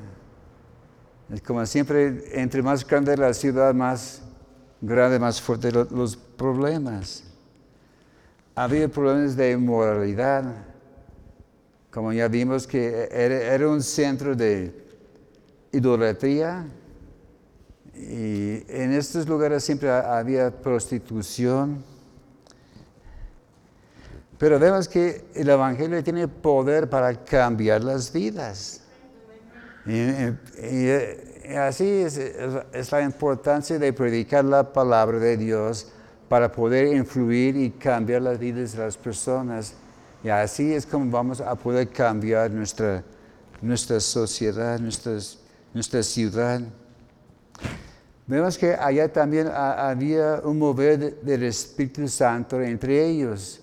Como 1.40 1.64
siempre, 1.66 2.24
entre 2.40 2.62
más 2.62 2.86
grande 2.86 3.16
la 3.16 3.32
ciudad, 3.32 3.72
más 3.74 4.22
grande, 4.80 5.18
más 5.18 5.40
fuerte 5.40 5.72
los 5.72 6.16
problemas. 6.16 7.24
Había 8.54 8.88
problemas 8.88 9.34
de 9.34 9.52
inmoralidad 9.52 10.72
como 11.92 12.10
ya 12.10 12.26
vimos 12.26 12.66
que 12.66 13.06
era, 13.12 13.68
un 13.68 13.82
centro 13.82 14.34
de 14.34 14.74
idolatría 15.72 16.66
y 17.94 18.64
en 18.66 18.94
estos 18.94 19.28
lugares 19.28 19.62
siempre 19.62 19.90
había 19.90 20.50
prostitución. 20.50 21.84
Pero 24.38 24.58
vemos 24.58 24.88
que 24.88 25.26
el 25.34 25.50
Evangelio 25.50 26.02
tiene 26.02 26.26
poder 26.28 26.88
para 26.88 27.14
cambiar 27.14 27.84
las 27.84 28.10
vidas. 28.10 28.81
Y, 29.86 31.56
así 31.56 31.88
es, 31.88 32.92
la 32.92 33.02
importancia 33.02 33.78
de 33.78 33.92
predicar 33.92 34.44
la 34.44 34.72
palabra 34.72 35.18
de 35.18 35.36
Dios 35.36 35.88
para 36.28 36.50
poder 36.50 36.94
influir 36.96 37.56
y 37.56 37.70
cambiar 37.70 38.22
las 38.22 38.38
vidas 38.38 38.72
de 38.72 38.78
las 38.78 38.96
personas. 38.96 39.74
Y 40.22 40.28
así 40.28 40.72
es 40.72 40.86
como 40.86 41.10
vamos 41.10 41.40
a 41.40 41.54
poder 41.56 41.88
cambiar 41.88 42.50
nuestra, 42.50 43.02
nuestra 43.60 43.98
sociedad, 43.98 44.78
nuestra 44.78 46.02
ciudad. 46.02 46.60
Vemos 48.24 48.56
que 48.56 48.72
allá 48.74 49.12
también 49.12 49.48
había 49.48 50.40
un 50.44 50.58
mover 50.58 51.20
del 51.20 51.42
Espíritu 51.42 52.06
Santo 52.06 52.62
entre 52.62 53.04
ellos. 53.04 53.60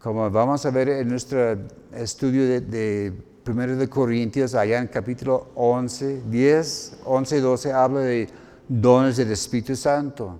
Como 0.00 0.30
vamos 0.30 0.64
a 0.64 0.70
ver 0.70 0.88
en 0.88 1.08
nuestro 1.08 1.58
estudio 1.92 2.60
de 2.60 3.12
1 3.46 3.76
de 3.76 3.88
Corintios, 3.88 4.54
allá 4.54 4.78
en 4.78 4.86
capítulo 4.86 5.48
11, 5.54 6.22
10, 6.30 6.98
11 7.04 7.36
y 7.36 7.40
12, 7.40 7.72
habla 7.72 8.00
de 8.00 8.28
dones 8.66 9.18
del 9.18 9.32
Espíritu 9.32 9.76
Santo. 9.76 10.38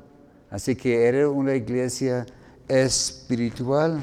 Así 0.51 0.75
que 0.75 1.07
era 1.07 1.29
una 1.29 1.55
iglesia 1.55 2.25
espiritual. 2.67 4.01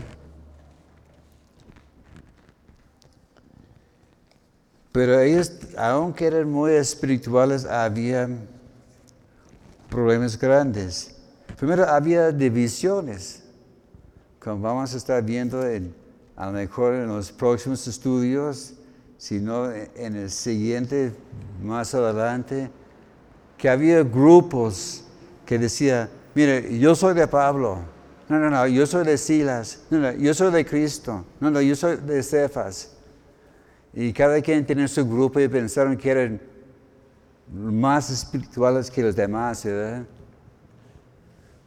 Pero 4.92 5.20
ellos, 5.20 5.52
aunque 5.78 6.28
eran 6.28 6.52
muy 6.52 6.74
espirituales, 6.74 7.66
había 7.66 8.30
problemas 9.90 10.38
grandes. 10.38 11.16
Primero 11.58 11.86
había 11.86 12.32
divisiones, 12.32 13.42
como 14.40 14.62
vamos 14.62 14.94
a 14.94 14.98
estar 14.98 15.24
viendo 15.24 15.66
en, 15.66 15.96
a 16.36 16.48
lo 16.48 16.52
mejor 16.52 16.94
en 16.94 17.08
los 17.08 17.32
próximos 17.32 17.88
estudios, 17.88 18.76
sino 19.22 19.72
en 19.72 20.16
el 20.16 20.32
siguiente, 20.32 21.14
más 21.62 21.94
adelante, 21.94 22.72
que 23.56 23.70
había 23.70 24.02
grupos 24.02 25.04
que 25.46 25.60
decían, 25.60 26.10
mire, 26.34 26.80
yo 26.80 26.96
soy 26.96 27.14
de 27.14 27.28
Pablo, 27.28 27.78
no, 28.28 28.40
no, 28.40 28.50
no, 28.50 28.66
yo 28.66 28.84
soy 28.88 29.06
de 29.06 29.20
Silas, 29.20 29.84
no, 29.92 30.00
no, 30.00 30.12
yo 30.14 30.34
soy 30.34 30.52
de 30.52 30.66
Cristo, 30.66 31.24
no, 31.40 31.52
no, 31.52 31.62
yo 31.62 31.76
soy 31.76 31.98
de 31.98 32.24
Cefas. 32.24 32.98
Y 33.94 34.12
cada 34.12 34.42
quien 34.42 34.66
tenía 34.66 34.88
su 34.88 35.08
grupo 35.08 35.40
y 35.40 35.48
pensaron 35.48 35.96
que 35.96 36.10
eran 36.10 36.42
más 37.54 38.10
espirituales 38.10 38.90
que 38.90 39.04
los 39.04 39.16
demás, 39.16 39.64
¿verdad? 39.64 40.04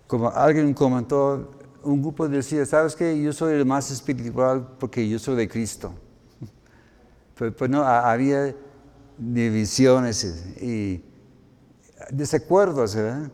Como 0.09 0.29
alguien 0.29 0.75
comentó, 0.75 1.53
un 1.85 2.03
grupo 2.03 2.27
decía, 2.27 2.67
¿sabes 2.67 2.97
qué? 2.97 3.23
Yo 3.23 3.33
soy 3.33 3.55
el 3.55 3.65
más 3.65 3.93
espiritual 3.93 4.71
porque 4.81 5.09
yo 5.09 5.21
soy 5.21 5.37
de 5.37 5.49
Cristo. 5.49 5.95
Pues, 7.37 7.53
pues 7.57 7.71
no, 7.71 7.83
había 7.83 8.55
divisiones 9.19 10.25
y 10.61 11.03
desacuerdos, 12.11 12.95
¿verdad? 12.95 13.31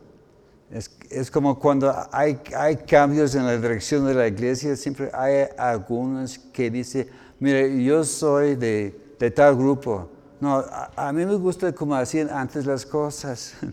Es, 0.71 0.89
es, 1.09 1.29
como 1.29 1.59
cuando 1.59 1.93
hay, 2.11 2.39
hay 2.55 2.77
cambios 2.77 3.35
en 3.35 3.45
la 3.45 3.57
dirección 3.57 4.05
de 4.07 4.13
la 4.13 4.27
iglesia, 4.27 4.75
siempre 4.75 5.11
hay 5.13 5.47
algunos 5.57 6.39
que 6.39 6.71
dicen, 6.71 7.07
mire, 7.39 7.83
yo 7.83 8.03
soy 8.05 8.55
de, 8.55 8.95
tal 9.35 9.57
grupo. 9.57 10.09
No, 10.39 10.63
a, 10.95 11.11
mí 11.11 11.25
me 11.25 11.35
gusta 11.35 11.73
como 11.73 11.93
hacían 11.95 12.29
antes 12.29 12.65
las 12.65 12.85
cosas. 12.85 13.53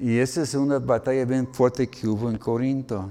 Y 0.00 0.16
esa 0.18 0.42
es 0.42 0.54
una 0.54 0.78
batalla 0.78 1.24
bien 1.24 1.48
fuerte 1.52 1.88
que 1.88 2.06
hubo 2.06 2.30
en 2.30 2.38
Corinto. 2.38 3.10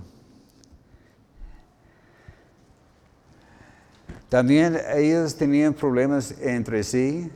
También 4.29 4.79
ellos 4.95 5.35
tenían 5.35 5.73
problemas 5.73 6.33
entre 6.41 6.83
sí. 6.83 7.31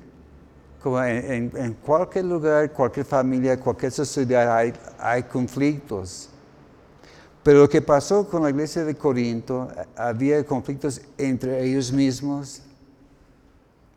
Como 0.81 1.01
en, 1.03 1.77
cualquier 1.85 2.25
lugar, 2.25 2.71
cualquier 2.71 3.05
familia, 3.05 3.59
cualquier 3.59 3.91
sociedad 3.91 4.55
hay, 4.55 4.73
hay 4.99 5.23
conflictos. 5.23 6.29
Pero 7.43 7.59
lo 7.59 7.69
que 7.69 7.81
pasó 7.81 8.27
con 8.27 8.43
la 8.43 8.49
iglesia 8.49 8.83
de 8.83 8.95
Corinto, 8.95 9.67
había 9.95 10.43
conflictos 10.43 11.01
entre 11.17 11.63
ellos 11.63 11.91
mismos 11.91 12.61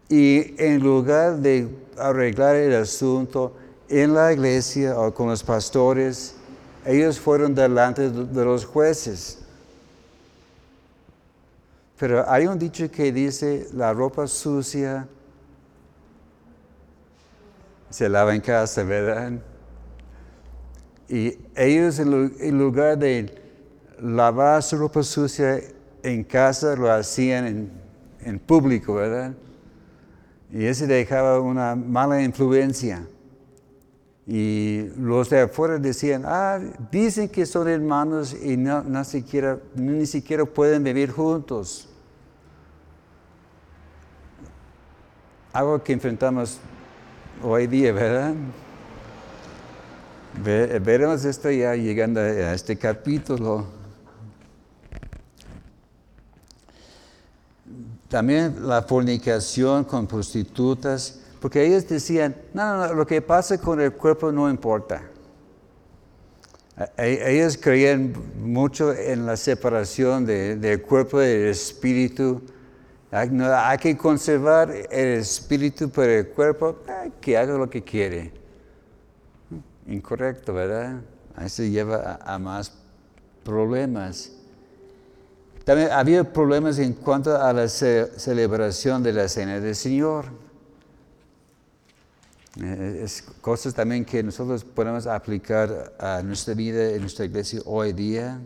y 0.08 0.54
en 0.62 0.80
lugar 0.80 1.38
de 1.38 1.68
arreglar 1.98 2.56
el 2.56 2.74
asunto 2.74 3.54
en 3.88 4.14
la 4.14 4.32
iglesia 4.32 4.98
o 4.98 5.12
con 5.12 5.28
los 5.28 5.42
pastores, 5.42 6.34
ellos 6.84 7.18
fueron 7.18 7.54
delante 7.54 8.10
de 8.10 8.44
los 8.44 8.64
jueces. 8.64 9.43
Pero 11.98 12.28
hay 12.28 12.46
un 12.46 12.58
dicho 12.58 12.90
que 12.90 13.12
dice, 13.12 13.68
la 13.72 13.92
ropa 13.92 14.26
sucia 14.26 15.06
se 17.88 18.08
lava 18.08 18.34
en 18.34 18.40
casa, 18.40 18.82
¿verdad? 18.82 19.32
Y 21.08 21.38
ellos 21.54 21.98
en 22.00 22.58
lugar 22.58 22.98
de 22.98 23.32
lavar 24.00 24.62
su 24.62 24.76
ropa 24.76 25.02
sucia 25.02 25.60
en 26.02 26.24
casa, 26.24 26.74
lo 26.76 26.90
hacían 26.90 27.70
en, 28.20 28.38
público, 28.38 28.94
¿verdad? 28.94 29.32
Y 30.50 30.64
eso 30.64 30.86
dejaba 30.86 31.40
una 31.40 31.74
mala 31.74 32.20
influencia. 32.22 33.06
Y 34.26 34.88
los 34.96 35.28
de 35.28 35.42
afuera 35.42 35.78
decían, 35.78 36.22
ah, 36.24 36.58
dicen 36.90 37.28
que 37.28 37.44
son 37.44 37.68
hermanos 37.68 38.34
y 38.34 38.56
no, 38.56 39.04
siquiera, 39.04 39.58
ni 39.74 40.06
siquiera 40.06 40.44
pueden 40.46 40.82
vivir 40.82 41.10
juntos. 41.10 41.88
Algo 45.52 45.82
que 45.82 45.92
enfrentamos 45.92 46.58
hoy 47.42 47.66
día, 47.66 47.92
¿verdad? 47.92 48.34
veremos 50.42 51.24
esto 51.24 51.50
ya 51.50 51.76
llegando 51.76 52.20
a 52.20 52.54
este 52.54 52.76
capítulo. 52.76 53.66
También 58.08 58.66
la 58.66 58.82
fornicación 58.82 59.84
con 59.84 60.06
prostitutas, 60.06 61.20
porque 61.44 61.62
ellos 61.62 61.86
decían, 61.86 62.34
no, 62.54 62.86
no, 62.86 62.94
lo 62.94 63.06
que 63.06 63.20
pasa 63.20 63.58
con 63.58 63.78
el 63.78 63.92
cuerpo 63.92 64.32
no 64.32 64.48
importa. 64.48 65.02
E, 66.96 67.04
e, 67.04 67.36
ellos 67.36 67.58
creían 67.58 68.14
mucho 68.40 68.94
en 68.94 69.26
la 69.26 69.36
separación 69.36 70.24
del 70.24 70.80
cuerpo 70.80 71.20
y 71.20 71.26
del 71.26 71.48
espíritu. 71.48 72.40
Hay 73.10 73.76
que 73.76 73.94
conservar 73.94 74.70
el 74.90 75.18
espíritu, 75.18 75.90
pero 75.90 76.12
el 76.12 76.28
cuerpo, 76.28 76.78
que 77.20 77.36
haga 77.36 77.58
lo 77.58 77.68
que 77.68 77.84
quiere. 77.84 78.32
incorrecto, 79.86 80.54
¿verdad? 80.54 81.02
Eso 81.44 81.62
lleva 81.62 82.20
a, 82.24 82.38
más 82.38 82.72
problemas. 83.44 84.32
También 85.66 85.90
había 85.92 86.24
problemas 86.24 86.78
en 86.78 86.94
cuanto 86.94 87.36
a 87.36 87.52
la 87.52 87.68
ce- 87.68 88.18
celebración 88.18 89.02
de 89.02 89.12
la 89.12 89.28
Cena 89.28 89.60
del 89.60 89.74
Señor. 89.74 90.42
Eh, 92.60 93.00
Es 93.02 93.22
cosas 93.40 93.74
también 93.74 94.04
que 94.04 94.22
nosotros 94.22 94.64
podemos 94.64 95.06
aplicar 95.06 95.92
a 95.98 96.22
nuestra 96.22 96.54
vida, 96.54 96.90
en 96.90 97.00
nuestra 97.00 97.24
iglesia 97.24 97.60
hoy 97.64 97.92
día. 97.92 98.40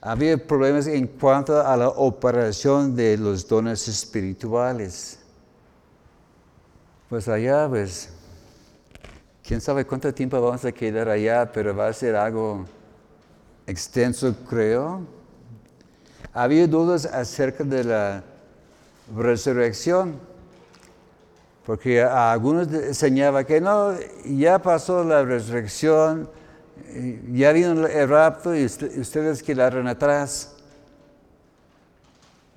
Había 0.00 0.38
problemas 0.38 0.86
en 0.86 1.06
cuanto 1.08 1.60
a 1.60 1.76
la 1.76 1.88
operación 1.88 2.94
de 2.94 3.16
los 3.16 3.48
dones 3.48 3.88
espirituales. 3.88 5.18
Pues 7.08 7.26
allá, 7.26 7.68
pues, 7.68 8.10
quién 9.42 9.60
sabe 9.60 9.84
cuánto 9.84 10.12
tiempo 10.14 10.40
vamos 10.40 10.64
a 10.64 10.70
quedar 10.70 11.08
allá, 11.08 11.50
pero 11.50 11.74
va 11.74 11.88
a 11.88 11.92
ser 11.92 12.14
algo 12.14 12.64
extenso, 13.66 14.34
creo. 14.48 15.04
Había 16.32 16.68
dudas 16.68 17.06
acerca 17.06 17.64
de 17.64 17.82
la 17.82 18.22
resurrección, 19.16 20.20
porque 21.68 22.00
a 22.00 22.32
algunos 22.32 22.66
enseñaba 22.72 23.44
que 23.44 23.60
no, 23.60 23.92
ya 24.24 24.58
pasó 24.58 25.04
la 25.04 25.22
resurrección, 25.22 26.26
ya 27.30 27.52
vino 27.52 27.86
el 27.86 28.08
rapto 28.08 28.56
y 28.56 28.64
usted- 28.64 28.98
ustedes 28.98 29.42
quedaron 29.42 29.86
atrás. 29.86 30.54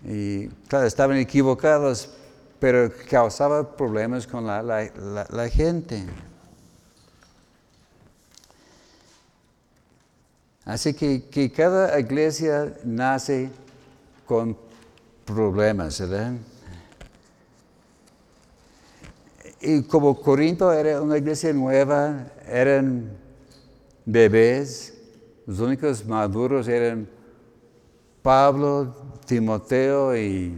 Y 0.05 0.47
claro, 0.69 0.85
estaban 0.87 1.17
equivocados, 1.17 2.09
pero 2.57 2.89
causaba 3.09 3.75
problemas 3.75 4.25
con 4.25 4.47
la- 4.47 4.63
la 4.63 5.49
gente. 5.49 6.05
Así 10.63 10.93
que, 10.93 11.25
que 11.25 11.51
cada 11.51 11.99
iglesia 11.99 12.77
nace 12.85 13.49
con 14.25 14.55
problemas, 15.25 15.99
¿verdad? 15.99 16.31
Y 19.61 19.83
como 19.83 20.19
Corinto 20.19 20.71
era 20.73 21.01
una 21.01 21.17
iglesia 21.17 21.53
nueva, 21.53 22.27
eran 22.47 23.11
bebés, 24.05 24.97
los 25.45 25.59
únicos 25.59 26.05
maduros 26.05 26.67
eran 26.67 27.07
Pablo, 28.23 28.95
Timoteo 29.25 30.15
y 30.17 30.57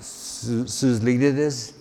su- 0.00 0.66
sus 0.66 1.02
líderes. 1.02 1.76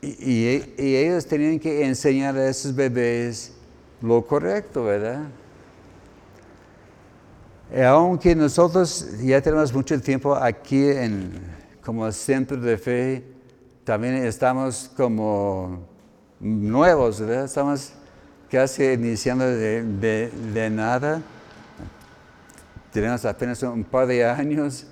Y 0.00 0.46
ellos 0.78 1.26
tenían 1.26 1.58
que 1.58 1.84
enseñar 1.84 2.36
a 2.36 2.48
esos 2.48 2.74
bebés 2.74 3.52
lo 4.00 4.24
correcto, 4.24 4.84
¿verdad? 4.84 5.22
Y 7.74 7.80
aunque 7.80 8.34
nosotros 8.34 9.06
ya 9.22 9.40
tenemos 9.42 9.72
mucho 9.72 10.00
tiempo 10.00 10.34
aquí 10.34 10.88
en, 10.88 11.32
como 11.84 12.10
centro 12.12 12.56
de 12.56 12.78
fe, 12.78 13.24
también 13.86 14.16
estamos 14.16 14.90
como 14.96 15.78
nuevos, 16.40 17.20
¿verdad? 17.20 17.44
Estamos 17.44 17.92
casi 18.50 18.82
iniciando 18.82 19.46
de, 19.46 20.68
nada. 20.72 21.22
Tenemos 22.92 23.24
apenas 23.24 23.62
un 23.62 23.84
par 23.84 24.08
de 24.08 24.24
años, 24.24 24.88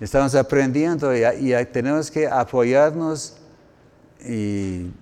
estamos 0.00 0.34
aprendiendo 0.34 1.14
y, 1.14 1.52
tenemos 1.70 2.10
que 2.10 2.26
apoyarnos 2.26 3.36
y, 4.26 4.92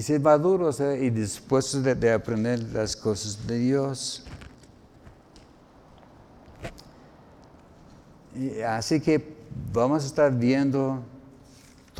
ser 0.00 0.20
maduros 0.20 0.78
¿eh? 0.78 1.06
y 1.06 1.10
dispuestos 1.10 1.82
de, 1.82 1.96
de 1.96 2.12
aprender 2.12 2.62
las 2.72 2.94
cosas 2.94 3.44
de 3.48 3.58
Dios. 3.58 4.24
Así 8.64 9.00
que 9.00 9.34
vamos 9.72 10.04
a 10.04 10.06
estar 10.06 10.32
viendo 10.32 11.02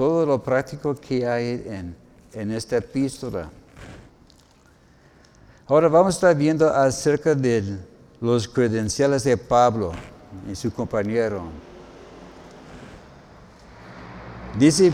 todo 0.01 0.25
lo 0.25 0.43
práctico 0.43 0.95
que 0.95 1.27
hay 1.27 1.63
en, 1.67 1.95
en 2.33 2.51
esta 2.53 2.79
epístola. 2.79 3.51
Ahora 5.67 5.89
vamos 5.89 6.15
a 6.15 6.17
estar 6.17 6.35
viendo 6.35 6.67
acerca 6.71 7.35
de 7.35 7.79
los 8.19 8.49
credenciales 8.49 9.25
de 9.25 9.37
Pablo 9.37 9.93
y 10.51 10.55
su 10.55 10.73
compañero. 10.73 11.43
Dice 14.59 14.91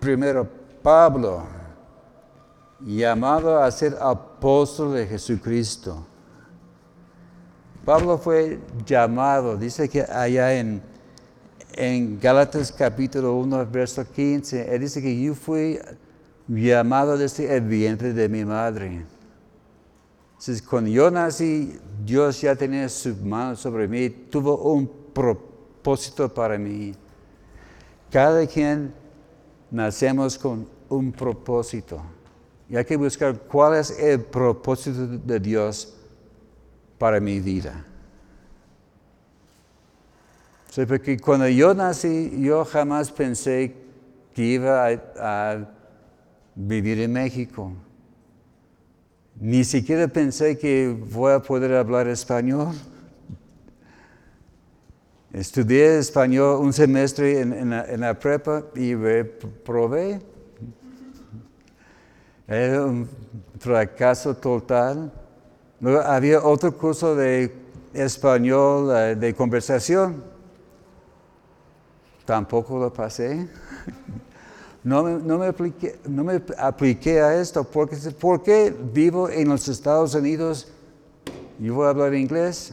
primero 0.00 0.48
Pablo, 0.82 1.44
llamado 2.80 3.62
a 3.62 3.70
ser 3.70 3.96
apóstol 4.00 4.94
de 4.94 5.06
Jesucristo. 5.06 6.04
Pablo 7.84 8.18
fue 8.18 8.58
llamado, 8.84 9.56
dice 9.56 9.88
que 9.88 10.02
allá 10.02 10.54
en, 10.54 10.89
en 11.74 12.18
Gálatas 12.20 12.72
capítulo 12.72 13.36
1, 13.36 13.66
verso 13.66 14.04
15, 14.04 14.74
él 14.74 14.80
dice 14.80 15.00
que 15.00 15.20
yo 15.20 15.34
fui 15.34 15.78
llamado 16.48 17.16
desde 17.16 17.54
el 17.54 17.62
vientre 17.62 18.12
de 18.12 18.28
mi 18.28 18.44
madre. 18.44 19.04
Entonces, 20.32 20.62
cuando 20.62 20.90
yo 20.90 21.10
nací, 21.10 21.78
Dios 22.04 22.40
ya 22.40 22.56
tenía 22.56 22.88
su 22.88 23.14
mano 23.16 23.56
sobre 23.56 23.86
mí, 23.86 24.08
tuvo 24.08 24.56
un 24.56 24.90
propósito 25.12 26.32
para 26.32 26.56
mí. 26.58 26.92
Cada 28.10 28.46
quien 28.46 28.92
nacemos 29.70 30.38
con 30.38 30.66
un 30.88 31.12
propósito. 31.12 32.00
Y 32.68 32.76
hay 32.76 32.84
que 32.84 32.96
buscar 32.96 33.38
cuál 33.38 33.76
es 33.76 33.90
el 33.98 34.20
propósito 34.20 35.06
de 35.06 35.40
Dios 35.40 35.94
para 36.98 37.20
mi 37.20 37.40
vida. 37.40 37.84
Sí, 40.70 40.86
porque 40.86 41.18
cuando 41.18 41.48
yo 41.48 41.74
nací, 41.74 42.30
yo 42.40 42.64
jamás 42.64 43.10
pensé 43.10 43.74
que 44.32 44.42
iba 44.42 44.86
a, 45.18 45.66
vivir 46.54 47.00
en 47.00 47.12
México. 47.12 47.72
Ni 49.40 49.64
siquiera 49.64 50.06
pensé 50.06 50.56
que 50.56 50.96
voy 51.12 51.32
a 51.32 51.40
poder 51.40 51.74
hablar 51.74 52.06
español. 52.06 52.68
Estudié 55.32 55.98
español 55.98 56.60
un 56.60 56.72
semestre 56.72 57.40
en, 57.40 57.72
en 57.72 58.00
la 58.00 58.16
prepa 58.16 58.64
y 58.76 58.94
reprobé. 58.94 60.20
Era 62.46 62.84
un 62.84 63.08
fracaso 63.58 64.36
total. 64.36 65.10
Luego 65.80 66.00
había 66.00 66.44
otro 66.44 66.76
curso 66.76 67.16
de 67.16 67.52
español 67.92 68.90
eh, 68.94 69.16
de 69.16 69.34
conversación. 69.34 70.39
Tampoco 72.30 72.78
lo 72.78 72.92
pasé. 72.92 73.48
No 74.84 75.02
me, 75.02 75.14
no 75.20 75.36
me 75.36 75.48
apliqué, 75.48 75.98
no 76.08 76.22
me 76.22 76.40
apliqué 76.56 77.20
a 77.20 77.34
esto 77.34 77.64
porque 77.64 77.96
¿por 78.12 78.40
qué 78.44 78.72
vivo 78.92 79.28
en 79.28 79.48
los 79.48 79.66
Estados 79.66 80.14
Unidos? 80.14 80.68
Yo 81.58 81.74
voy 81.74 81.86
a 81.86 81.88
hablar 81.88 82.14
inglés. 82.14 82.72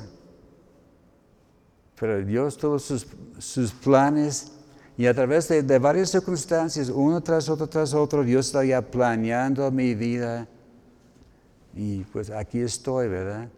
Pero 1.99 2.23
Dios 2.23 2.55
tuvo 2.55 2.77
sus, 2.77 3.07
sus 3.39 3.71
planes 3.71 4.51
y 4.95 5.07
a 5.07 5.13
través 5.15 5.47
de, 5.47 5.63
de 5.63 5.79
varias 5.79 6.11
circunstancias, 6.11 6.89
uno 6.89 7.19
tras 7.21 7.49
otro 7.49 7.67
tras 7.67 7.95
otro, 7.95 8.23
Dios 8.23 8.45
está 8.45 8.63
ya 8.63 8.79
planeando 8.83 9.71
mi 9.71 9.95
vida. 9.95 10.47
Y 11.75 12.03
pues 12.03 12.29
aquí 12.29 12.59
estoy, 12.59 13.07
¿verdad? 13.07 13.49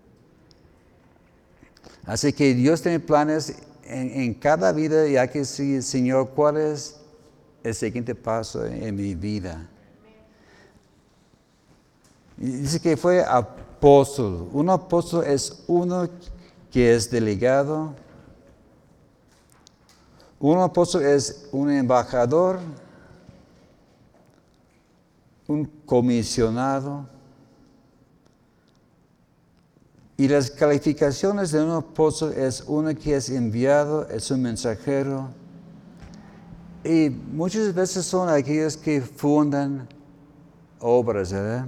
Así 2.05 2.31
que 2.31 2.53
Dios 2.53 2.81
tiene 2.81 3.01
planes 3.01 3.53
en, 3.89 4.33
cada 4.35 4.71
vida 4.71 5.07
y 5.07 5.17
hay 5.17 5.27
que 5.27 5.39
decir, 5.39 5.81
Señor, 5.83 6.29
¿cuál 6.29 6.57
es 6.57 6.99
el 7.63 7.73
siguiente 7.73 8.15
paso 8.15 8.65
en, 8.65 8.95
mi 8.95 9.15
vida? 9.15 9.67
Dice 12.37 12.79
que 12.79 12.95
fue 12.95 13.23
apóstol. 13.23 14.49
Un 14.53 14.69
apóstol 14.69 15.25
es 15.25 15.63
uno 15.67 16.07
que 16.71 16.93
es 16.93 17.09
delegado. 17.09 17.93
Un 20.39 20.59
apóstol 20.59 21.03
es 21.03 21.49
un 21.51 21.69
embajador, 21.69 22.59
un 25.47 25.65
comisionado. 25.85 27.18
Y 30.19 30.27
las 30.27 30.51
calificaciones 30.51 31.53
de 31.53 31.63
un 31.63 31.71
apóstol 31.71 32.33
es 32.33 32.61
uno 32.67 32.93
que 32.93 33.15
es 33.15 33.29
enviado, 33.29 34.05
es 34.09 34.29
un 34.29 34.41
mensajero. 34.41 35.29
Y 36.83 37.09
muchas 37.09 37.73
veces 37.73 38.05
son 38.05 38.27
aquellos 38.27 38.75
que 38.75 38.99
fundan 38.99 39.87
obras, 40.81 41.31
¿verdad? 41.31 41.67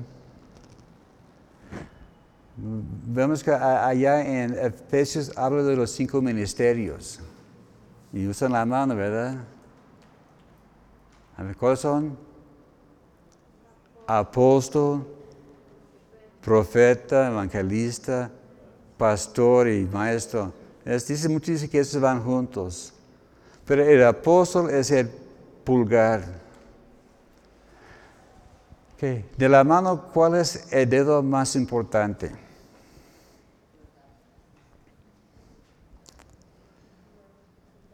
Vemos 2.58 3.41
que 3.41 3.52
allá 3.52 4.22
en 4.22 4.54
Efesios 4.60 5.32
habla 5.38 5.64
de 5.64 5.78
los 5.78 5.89
cinco 5.89 6.22
ministerios. 6.22 7.22
Y 8.12 8.28
usan 8.28 8.52
la 8.52 8.66
mano, 8.66 8.97
¿verdad? 8.97 9.38
¿cuáles 11.58 11.80
son? 11.80 12.18
apóstol, 14.06 15.08
profeta, 16.41 17.28
evangelista, 17.28 18.30
pastor 19.02 19.68
y 19.68 19.89
maestro. 19.91 20.54
Es, 20.86 21.08
dice 21.08 21.28
mucho 21.28 21.52
que 21.72 21.80
esos 21.80 21.99
van 21.99 22.22
juntos. 22.24 22.93
Pero 23.66 23.84
el 23.84 24.04
apóstol 24.04 24.70
es 24.70 24.91
el 24.91 25.10
pulgar. 25.64 26.24
De 28.99 29.49
la 29.49 29.64
mano, 29.64 30.10
¿cuál 30.14 30.36
es 30.36 30.72
el 30.72 30.88
dedo 30.88 31.24
más 31.24 31.56
importante? 31.56 32.32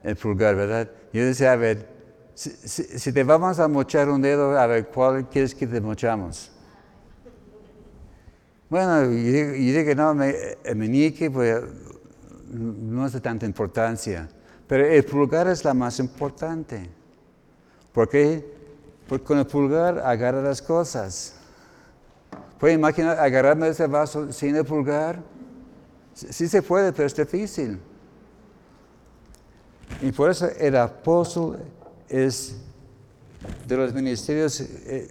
El 0.03 0.17
pulgar, 0.17 0.55
¿verdad? 0.57 0.91
Yo 1.13 1.23
decía, 1.23 1.53
a 1.53 1.55
ver, 1.55 1.87
si, 2.35 3.13
te 3.13 3.23
vamos 3.23 3.59
a 3.59 3.69
mochar 3.69 4.09
un 4.09 4.21
dedo, 4.21 4.59
a 4.59 4.67
ver, 4.67 4.89
¿cuál 4.89 5.29
quieres 5.29 5.55
que 5.55 5.65
te 5.65 5.79
mochamos? 5.79 6.51
Bueno, 8.69 9.03
yo, 9.03 9.51
digo 9.51 9.85
que 9.85 9.95
no, 9.95 10.11
el 10.21 10.75
meñique 10.75 11.31
pues, 11.31 11.63
no 12.49 13.05
es 13.05 13.13
de 13.13 13.21
tanta 13.21 13.45
importancia, 13.45 14.27
pero 14.67 14.85
el 14.85 15.05
pulgar 15.05 15.47
es 15.47 15.63
la 15.63 15.73
más 15.73 15.99
importante. 15.99 16.89
¿Por 17.93 18.09
qué? 18.09 18.45
Porque 19.07 19.23
con 19.23 19.39
el 19.39 19.47
pulgar 19.47 19.99
agarra 19.99 20.41
las 20.41 20.61
cosas. 20.61 21.35
¿Puede 22.59 22.73
imaginar 22.73 23.17
agarrarme 23.19 23.69
ese 23.69 23.87
vaso 23.87 24.31
sin 24.33 24.55
el 24.55 24.65
pulgar? 24.65 25.21
Sí 26.13 26.47
se 26.47 26.61
puede, 26.61 26.91
pero 26.91 27.05
es 27.05 27.15
difícil. 27.15 27.79
Y 30.01 30.11
por 30.11 30.29
eso 30.29 30.49
el 30.59 30.75
apóstol 30.75 31.59
es 32.09 32.57
de 33.65 33.77
los 33.77 33.93
ministerios 33.93 34.59
eh, 34.59 35.09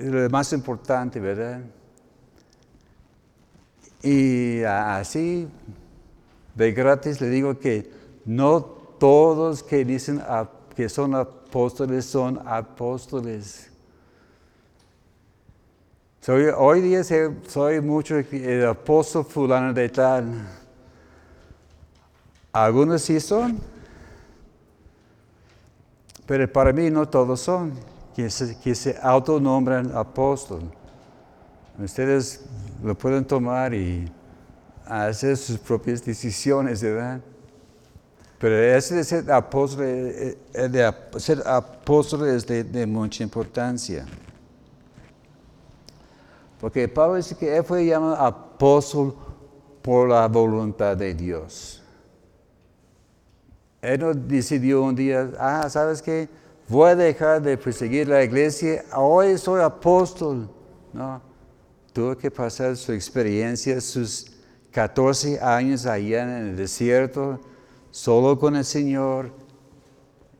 lo 0.00 0.28
más 0.28 0.52
importante, 0.52 1.20
¿verdad? 1.20 1.60
Y 4.02 4.62
así, 4.62 5.48
de 6.54 6.72
gratis, 6.72 7.20
le 7.20 7.28
digo 7.28 7.58
que 7.58 7.90
no 8.24 8.62
todos 8.98 9.62
que 9.62 9.84
dicen 9.84 10.22
que 10.74 10.88
son 10.88 11.14
apóstoles 11.14 12.04
son 12.04 12.40
apóstoles. 12.46 13.70
hoy 16.56 16.80
día 16.82 17.02
soy 17.02 17.80
mucho 17.80 18.16
el 18.16 18.66
apóstol 18.66 19.24
fulano 19.24 19.72
de 19.72 19.88
tal. 19.88 20.24
Algunos 22.52 23.02
sí 23.02 23.20
son, 23.20 23.58
pero 26.26 26.50
para 26.50 26.72
mí 26.72 26.90
no 26.90 27.08
todos 27.08 27.40
son, 27.40 27.72
que 28.14 28.30
se, 28.30 28.74
se 28.74 28.98
autonombran 29.02 29.92
apóstol. 29.94 30.62
Ustedes 31.78 32.44
lo 32.82 32.96
pueden 32.96 33.24
tomar 33.24 33.74
y 33.74 34.10
hacer 34.86 35.36
sus 35.36 35.58
propias 35.58 36.04
decisiones, 36.04 36.82
¿verdad? 36.82 37.20
Pero 38.38 38.54
ese 38.56 38.96
de 38.96 39.04
ser 39.04 39.30
apóstol, 39.30 39.84
eh, 39.84 40.38
eh, 40.52 40.68
de 40.68 40.92
ser 41.18 41.42
apóstol 41.46 42.28
es 42.28 42.46
de, 42.46 42.86
mucha 42.86 43.22
importancia. 43.22 44.04
Porque 46.60 46.86
Pablo 46.88 47.16
dice 47.16 47.36
que 47.36 47.56
él 47.56 47.64
fue 47.64 47.86
llamado 47.86 48.16
apóstol 48.16 49.14
por 49.82 50.08
la 50.08 50.26
voluntad 50.28 50.96
de 50.96 51.14
Dios. 51.14 51.82
Él 53.80 54.00
no 54.00 54.12
decidió 54.12 54.82
un 54.82 54.94
día, 54.94 55.30
ah, 55.38 55.68
¿sabes 55.70 56.02
qué? 56.02 56.28
Voy 56.68 56.90
a 56.90 56.96
dejar 56.96 57.40
de 57.40 57.56
perseguir 57.56 58.08
la 58.08 58.22
iglesia, 58.22 58.84
hoy 58.94 59.38
soy 59.38 59.62
apóstol. 59.62 60.50
No, 60.92 61.20
tuvo 61.96 62.14
que 62.14 62.30
pasar 62.30 62.76
su 62.76 62.92
experiencia, 62.92 63.80
sus 63.80 64.26
14 64.70 65.40
años 65.40 65.86
allá 65.86 66.24
en 66.24 66.48
el 66.48 66.54
desierto, 66.54 67.40
solo 67.90 68.38
con 68.38 68.54
el 68.54 68.66
Señor. 68.66 69.32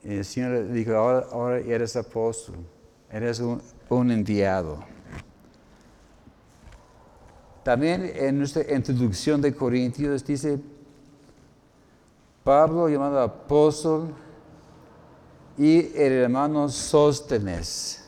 Y 0.05 0.17
el 0.17 0.25
Señor 0.27 0.51
le 0.51 0.65
dijo, 0.65 0.93
ahora, 0.95 1.59
eres 1.61 1.97
apóstol, 1.97 2.57
eres 3.11 3.41
un, 3.41 3.63
un 3.89 4.11
enviado. 4.11 4.85
También 7.63 8.13
en 8.15 8.37
nuestra 8.37 8.71
introducción 8.77 9.41
de 9.41 9.55
Corintios 9.55 10.27
dice, 10.27 10.59
Pablo 12.45 12.87
llamado 12.87 13.19
apóstol 13.19 14.15
y 15.57 15.79
el 15.97 16.13
hermano 16.13 16.69
Sóstenes. 16.69 18.06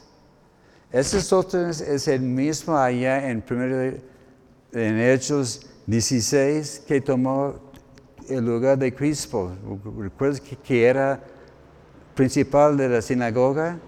Ese 0.91 1.21
Sóstenes 1.21 1.81
es 1.83 2.09
el 2.09 2.21
mismo 2.21 2.77
allá 2.77 3.29
en, 3.29 3.45
en 4.73 4.99
Hechos 4.99 5.67
16 5.87 6.85
que 6.87 7.01
tomó 7.01 7.55
el 8.29 8.45
lugar 8.45 8.79
de 8.79 8.95
Crispo. 8.95 9.53
¿Recuerdas 9.99 10.41
que, 10.41 10.87
era 10.87 11.21
principal 12.15 12.77
de 12.77 12.89
la 12.89 13.03
sinagoga? 13.03 13.79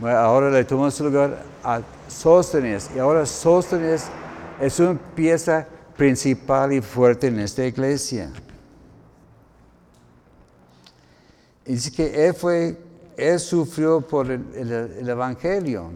Ahora 0.00 0.50
le 0.50 0.64
tomó 0.64 0.90
su 0.90 1.04
lugar 1.04 1.42
a 1.62 1.80
Sóstenes 2.08 2.90
y 2.94 2.98
ahora 2.98 3.26
Sóstenes 3.26 4.06
es 4.60 4.78
una 4.78 4.98
pieza 5.14 5.66
principal 5.96 6.72
y 6.72 6.80
fuerte 6.80 7.28
en 7.28 7.40
esta 7.40 7.64
iglesia. 7.64 8.30
dice 11.64 11.90
que 11.90 12.26
él 12.26 12.34
fue, 12.34 12.76
él 13.16 13.38
sufrió 13.40 14.00
por 14.00 14.30
el, 14.30 15.08
Evangelio. 15.08 15.90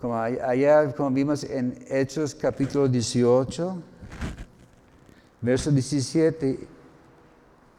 Como 0.00 0.16
allá, 0.16 0.92
como 0.94 1.10
vimos 1.10 1.44
en 1.44 1.78
Hechos 1.88 2.34
capítulo 2.34 2.88
18, 2.88 3.76
verso 5.40 5.70
17. 5.70 6.68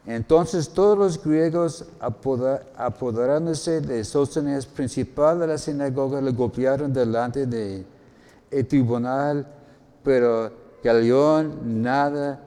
Entonces 0.06 0.68
todos 0.68 0.98
los 0.98 1.22
griegos 1.22 1.86
apoderándose 1.98 3.80
de 3.80 4.04
Sóstenes, 4.04 4.66
principal 4.66 5.40
de 5.40 5.46
la 5.46 5.58
sinagoga, 5.58 6.20
le 6.20 6.32
golpearon 6.32 6.92
delante 6.92 7.46
del 7.46 7.86
tribunal, 8.68 9.46
pero 10.02 10.52
Galeón 10.82 11.82
nada 11.82 12.42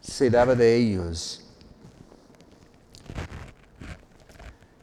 se 0.00 0.30
daba 0.30 0.54
de 0.54 0.76
ellos. 0.76 1.41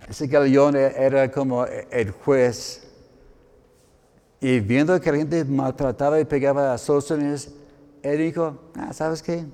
Ese 0.10 0.26
Galeón 0.26 0.76
era 0.76 1.30
como 1.30 1.66
el 1.66 2.12
juez. 2.12 2.88
Y 4.42 4.60
viendo 4.60 5.00
que 5.00 5.12
la 5.12 5.18
gente 5.18 5.46
maltrataba 5.46 6.20
y 6.20 6.26
pegaba 6.26 6.74
a 6.74 6.78
Sóstenes, 6.78 7.54
él 8.02 8.18
dijo, 8.18 8.58
ah, 8.76 8.92
¿sabes 8.92 9.22
qué? 9.22 9.46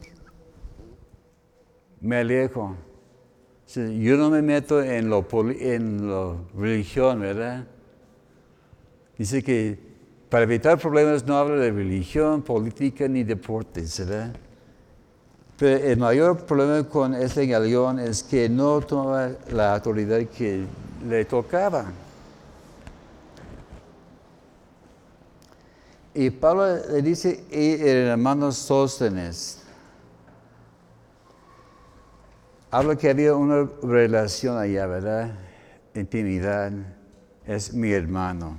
Me 2.00 2.18
alejo. 2.18 2.76
Yo 3.68 4.16
no 4.16 4.30
me 4.30 4.42
meto 4.42 4.82
en 4.82 5.10
lo, 5.10 5.26
en 5.60 6.08
lo 6.08 6.46
religión, 6.56 7.20
¿verdad? 7.20 7.68
Dice 9.18 9.44
que 9.44 9.78
para 10.30 10.44
evitar 10.44 10.78
problemas 10.78 11.26
no 11.26 11.38
habla 11.38 11.56
de 11.56 11.72
religión, 11.72 12.44
política 12.44 13.08
ni 13.08 13.24
deportes, 13.24 14.00
¿verdad? 14.00 14.36
Pero 15.58 15.86
el 15.86 15.98
mayor 15.98 16.46
problema 16.46 16.88
con 16.88 17.14
este 17.14 17.48
galeón 17.48 18.00
es 18.00 18.24
que 18.24 18.50
no 18.50 18.82
tomaba 18.82 19.30
la 19.52 19.76
autoridad 19.76 20.20
que 20.28 20.66
le 21.08 21.24
tocaba. 21.26 21.86
Y 26.14 26.30
Pablo 26.30 26.78
le 26.92 27.02
dice, 27.02 27.44
y 27.52 27.74
el 27.74 28.08
hermano 28.08 28.52
Sóstenes, 28.52 29.62
habla 32.72 32.96
que 32.98 33.10
había 33.10 33.36
una 33.36 33.70
relación 33.82 34.58
allá, 34.58 34.88
¿verdad? 34.88 35.32
Intimidad, 35.94 36.72
es 37.46 37.74
mi 37.74 37.92
hermano. 37.92 38.58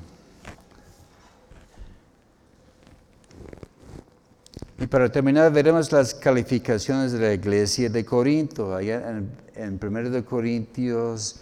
Y 4.78 4.86
para 4.86 5.10
terminar, 5.10 5.50
veremos 5.52 5.90
las 5.90 6.14
calificaciones 6.14 7.12
de 7.12 7.18
la 7.18 7.32
iglesia 7.32 7.88
de 7.88 8.04
Corinto, 8.04 8.74
allá 8.74 9.10
en, 9.10 9.30
en 9.54 9.80
1 9.82 10.24
Corintios 10.24 11.40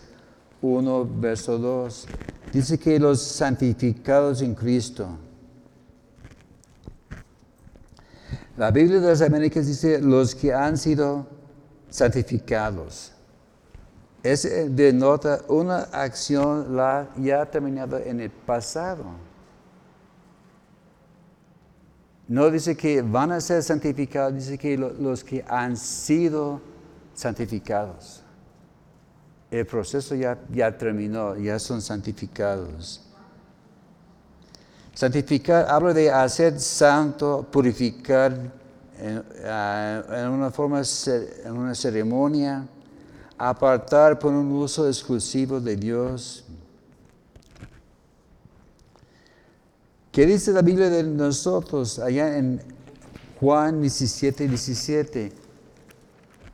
1, 0.62 1.09
verso 1.16 1.59
2. 1.59 2.07
Dice 2.53 2.78
que 2.78 2.99
los 2.99 3.20
santificados 3.20 4.41
en 4.41 4.55
Cristo. 4.55 5.18
La 8.57 8.70
Biblia 8.70 9.01
de 9.01 9.09
las 9.09 9.20
Américas 9.20 9.66
dice 9.66 10.01
los 10.01 10.35
que 10.35 10.55
han 10.55 10.78
sido 10.78 11.26
santificados. 11.91 13.11
Es 14.22 14.49
denota 14.74 15.41
una 15.49 15.80
acción 15.93 16.76
ya 17.18 17.45
terminada 17.51 18.01
en 18.03 18.20
el 18.20 18.30
pasado. 18.30 19.05
No 22.27 22.51
dice 22.51 22.77
que 22.77 23.03
van 23.03 23.33
a 23.33 23.41
ser 23.41 23.62
santificados, 23.62 24.35
dice 24.35 24.57
que 24.57 24.79
los 24.79 25.22
que 25.22 25.45
han 25.47 25.77
sido 25.77 26.61
santificados. 27.14 28.22
El 29.51 29.66
proceso 29.66 30.14
ya, 30.14 30.39
ya 30.51 30.77
terminó, 30.77 31.37
ya 31.37 31.59
son 31.59 31.81
santificados. 31.83 33.03
Santificar 34.95 35.66
habla 35.68 35.93
de 35.93 36.11
hacer 36.11 36.59
santo, 36.61 37.47
purificar 37.51 38.53
en, 38.99 40.29
una 40.29 40.51
forma, 40.51 40.83
en 41.45 41.53
una 41.53 41.75
ceremonia, 41.75 42.66
apartar 43.37 44.18
por 44.18 44.33
un 44.33 44.51
uso 44.53 44.87
exclusivo 44.87 45.61
de 45.61 45.77
Dios. 45.77 46.43
¿Qué 50.14 50.26
dice 50.26 50.52
la 50.52 50.62
Biblia 50.62 50.88
de 50.90 51.02
nosotros 51.02 51.98
allá 51.98 52.38
en 52.38 52.62
Juan 53.40 53.80
17, 53.80 54.46
17? 54.46 55.32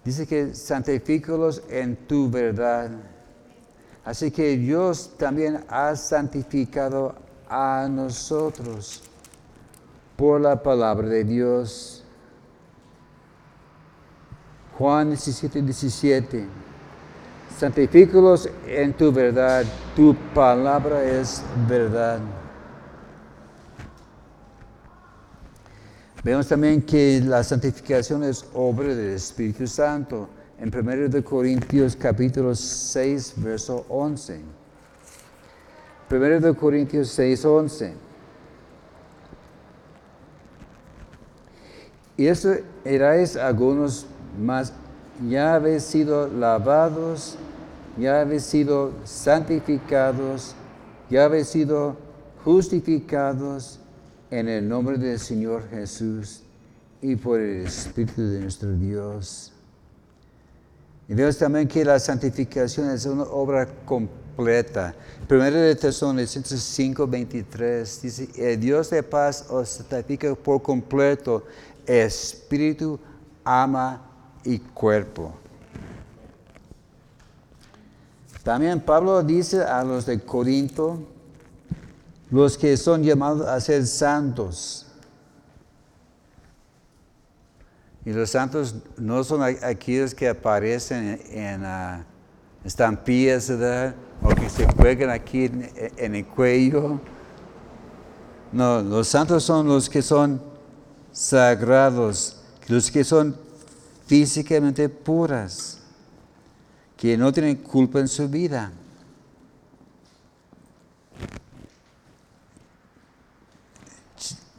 Dice 0.03 0.27
que 0.27 0.55
santifícalos 0.55 1.63
en 1.69 1.95
tu 1.95 2.31
verdad. 2.31 2.91
Así 4.03 4.31
que 4.31 4.57
Dios 4.57 5.11
también 5.19 5.63
ha 5.69 5.95
santificado 5.95 7.15
a 7.51 7.87
nosotros 7.91 9.03
por 10.17 10.41
la 10.41 10.63
palabra 10.63 11.09
de 11.09 11.25
Dios. 11.25 12.03
Juan 14.79 15.09
17, 15.09 15.61
17. 15.61 16.47
Santifícalos 17.59 18.49
en 18.67 18.95
tu 18.95 19.13
verdad, 19.13 19.67
tu 19.95 20.17
palabra 20.33 21.05
es 21.05 21.43
verdad. 21.69 22.21
Vemos 26.23 26.49
también 26.49 26.83
que 26.83 27.19
la 27.25 27.43
santificación 27.43 28.23
es 28.25 28.45
obra 28.53 28.89
del 28.89 29.15
Espíritu 29.15 29.67
Santo 29.67 30.29
en 30.59 30.69
1 30.69 31.25
Corintios 31.25 31.97
capítulo 31.97 32.55
6, 32.55 33.35
verso 33.39 33.87
11. 33.89 34.43
1 36.11 36.55
Corintios 36.57 37.09
6, 37.09 37.43
11. 37.43 37.95
Y 42.19 42.27
eso 42.27 42.55
erais 42.85 43.37
algunos 43.37 44.05
más, 44.39 44.75
ya 45.27 45.55
habéis 45.55 45.85
sido 45.85 46.29
lavados, 46.29 47.39
ya 47.97 48.21
habéis 48.21 48.43
sido 48.43 48.93
santificados, 49.05 50.55
ya 51.09 51.25
habéis 51.25 51.49
sido 51.49 51.97
justificados 52.45 53.80
en 54.31 54.49
el 54.49 54.69
nombre 54.69 54.97
del 54.97 55.19
Señor 55.19 55.69
Jesús 55.71 56.43
y 57.03 57.17
por 57.17 57.41
el 57.41 57.67
Espíritu 57.67 58.23
de 58.23 58.41
nuestro 58.41 58.73
Dios. 58.73 59.53
Y 61.09 61.15
vemos 61.15 61.37
también 61.39 61.67
que 61.67 61.85
la 61.85 61.99
santificación 61.99 62.91
es 62.91 63.05
una 63.07 63.25
obra 63.25 63.67
completa. 63.85 64.95
Primero 65.27 65.57
de 65.57 65.75
Tesalonicenses 65.75 66.61
5, 66.61 67.07
23 67.07 68.03
dice, 68.03 68.29
el 68.37 68.61
Dios 68.61 68.91
de 68.91 69.03
paz 69.03 69.47
os 69.51 69.69
santifica 69.69 70.33
por 70.37 70.63
completo, 70.63 71.45
espíritu, 71.85 73.01
alma 73.43 74.01
y 74.45 74.59
cuerpo. 74.59 75.35
También 78.45 78.81
Pablo 78.81 79.23
dice 79.23 79.63
a 79.63 79.83
los 79.83 80.07
de 80.07 80.21
Corinto, 80.21 80.99
los 82.31 82.57
que 82.57 82.77
son 82.77 83.03
llamados 83.03 83.47
a 83.47 83.61
ser 83.61 83.87
santos. 83.87 84.87
Y 88.05 88.13
los 88.13 88.31
santos 88.31 88.77
no 88.97 89.23
son 89.25 89.43
aquellos 89.43 90.15
que 90.15 90.29
aparecen 90.29 91.21
en, 91.31 91.65
uh, 91.65 92.03
estampillas. 92.65 93.51
O 94.23 94.35
que 94.35 94.49
se 94.49 94.67
juegan 94.73 95.11
aquí 95.11 95.47
en, 95.47 96.15
el 96.15 96.27
cuello. 96.27 97.01
No, 98.53 98.83
los 98.83 99.09
santos 99.09 99.45
son 99.45 99.67
los 99.67 99.89
que 99.89 100.03
son 100.03 100.43
sagrados, 101.13 102.43
los 102.69 102.91
que 102.91 103.05
son 103.05 103.37
físicamente 104.07 104.89
puras, 104.89 105.79
que 106.97 107.17
no 107.17 107.33
tienen 107.33 107.57
culpa 107.57 108.01
en 108.01 108.09
su 108.09 108.29
vida. 108.29 108.73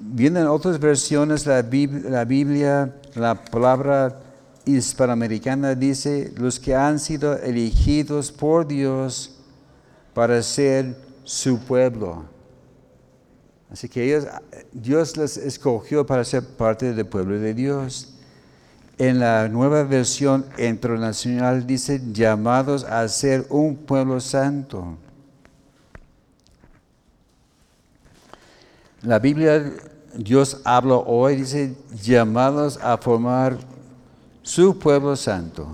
Viendo 0.03 0.39
en 0.39 0.47
otras 0.47 0.79
versiones 0.79 1.45
la 1.45 1.61
Biblia, 1.61 2.95
la, 3.13 3.35
palabra 3.35 4.19
hispanoamericana 4.65 5.75
dice, 5.75 6.33
los 6.37 6.59
que 6.59 6.73
han 6.73 6.99
sido 6.99 7.37
elegidos 7.37 8.31
por 8.31 8.67
Dios 8.67 9.35
para 10.15 10.41
ser 10.41 10.95
su 11.23 11.59
pueblo. 11.59 12.25
Así 13.71 13.87
que 13.87 14.03
ellos, 14.03 14.25
Dios 14.71 15.15
les 15.17 15.37
escogió 15.37 16.03
para 16.03 16.25
ser 16.25 16.45
parte 16.47 16.93
del 16.93 17.05
pueblo 17.05 17.39
de 17.39 17.53
Dios. 17.53 18.15
En 18.97 19.19
la 19.19 19.47
nueva 19.49 19.83
versión 19.83 20.45
internacional 20.57 21.67
dice 21.67 22.01
llamados 22.11 22.83
a 22.85 23.07
ser 23.07 23.45
un 23.49 23.75
pueblo 23.75 24.19
santo. 24.19 24.97
La 29.03 29.19
Biblia 29.19 29.63
Dios 30.15 30.61
habla 30.63 30.95
hoy, 30.95 31.37
dice, 31.37 31.75
llamados 32.01 32.77
a 32.81 32.97
formar 32.97 33.57
su 34.41 34.77
pueblo 34.77 35.15
santo. 35.15 35.67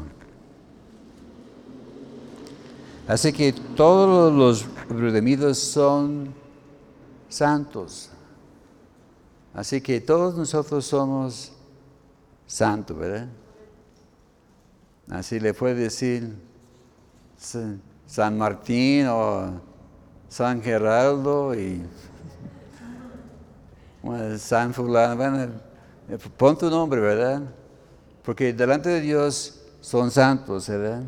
Así 3.07 3.31
que 3.31 3.53
todos 3.53 4.33
los 4.33 4.65
redimidos 4.89 5.57
son 5.57 6.33
santos. 7.29 8.09
Así 9.53 9.81
que 9.81 10.01
todos 10.01 10.35
nosotros 10.35 10.85
somos 10.85 11.53
santos, 12.45 12.97
¿verdad? 12.97 13.27
Así 15.09 15.39
le 15.39 15.53
puede 15.53 15.75
decir 15.75 16.35
San 17.37 18.37
Martín 18.37 19.07
o 19.07 19.61
San 20.27 20.61
Geraldo 20.61 21.55
y 21.55 21.81
San 24.37 24.73
fulano, 24.73 25.15
bueno, 25.15 25.47
pon 26.37 26.57
tu 26.57 26.69
nombre, 26.69 27.01
¿verdad? 27.01 27.41
Porque 28.23 28.53
delante 28.53 28.89
de 28.89 29.01
Dios 29.01 29.61
son 29.81 30.11
santos, 30.11 30.67
¿verdad? 30.67 31.03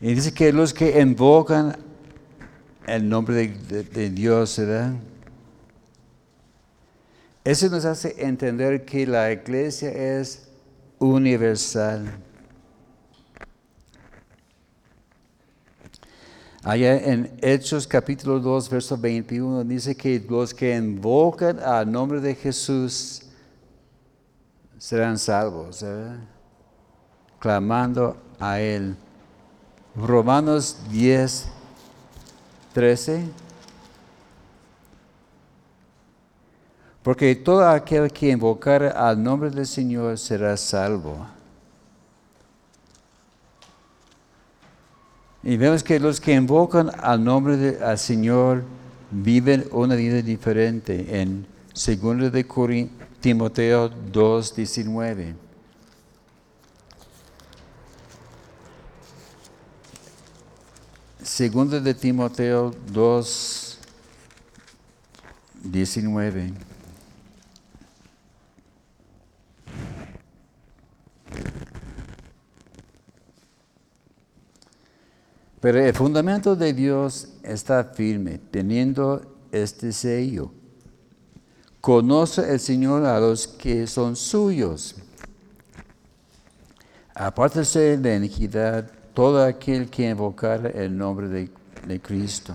Y 0.00 0.14
dice 0.14 0.32
que 0.32 0.52
los 0.52 0.72
que 0.72 1.00
invocan 1.00 1.76
el 2.86 3.08
nombre 3.08 3.48
de, 3.48 4.10
Dios, 4.10 4.58
¿verdad? 4.58 4.92
Eso 7.44 7.68
nos 7.68 7.84
hace 7.84 8.14
entender 8.18 8.84
que 8.84 9.06
la 9.06 9.32
iglesia 9.32 9.90
es 9.90 10.48
universal. 10.98 12.06
Allá 16.64 16.96
en 16.96 17.30
Hechos 17.40 17.86
capítulo 17.86 18.40
2, 18.40 18.68
verso 18.68 18.96
21 18.96 19.62
dice 19.62 19.96
que 19.96 20.18
los 20.28 20.52
que 20.52 20.74
invocan 20.74 21.60
al 21.60 21.90
nombre 21.90 22.20
de 22.20 22.34
Jesús 22.34 23.22
serán 24.76 25.18
salvos, 25.18 25.84
clamando 27.38 28.16
a 28.40 28.58
Él. 28.60 28.96
Romanos 29.94 30.78
10, 30.90 31.46
13. 32.72 33.24
Porque 37.04 37.36
todo 37.36 37.66
aquel 37.68 38.12
que 38.12 38.30
invocar 38.30 38.82
al 38.82 39.22
nombre 39.22 39.50
del 39.50 39.66
Señor 39.66 40.18
será 40.18 40.56
salvo. 40.56 41.37
Y 45.42 45.56
vemos 45.56 45.82
que 45.82 46.00
los 46.00 46.20
que 46.20 46.34
invocan 46.34 46.90
al 47.00 47.22
nombre 47.22 47.56
del 47.56 47.98
Señor 47.98 48.64
viven 49.10 49.64
una 49.70 49.94
vida 49.94 50.20
diferente 50.20 51.20
en 51.20 51.46
2 51.74 52.32
de 52.32 52.44
Timoteo 53.20 53.88
2, 53.88 54.56
19. 54.56 55.34
Segundo 61.22 61.80
de 61.80 61.94
Timoteo 61.94 62.74
2, 62.90 63.78
19. 65.62 66.52
Pero 75.60 75.80
el 75.80 75.92
fundamento 75.92 76.54
de 76.54 76.72
Dios 76.72 77.28
está 77.42 77.82
firme, 77.84 78.38
teniendo 78.50 79.22
este 79.50 79.92
sello. 79.92 80.52
Conoce 81.80 82.52
el 82.52 82.60
Señor 82.60 83.04
a 83.04 83.18
los 83.18 83.48
que 83.48 83.86
son 83.86 84.14
suyos. 84.14 84.94
Apártese 87.14 87.96
de 87.96 88.16
iniquidad 88.16 88.88
todo 89.14 89.44
aquel 89.44 89.90
que 89.90 90.08
invocar 90.08 90.64
el 90.76 90.96
nombre 90.96 91.26
de, 91.28 92.00
Cristo. 92.00 92.54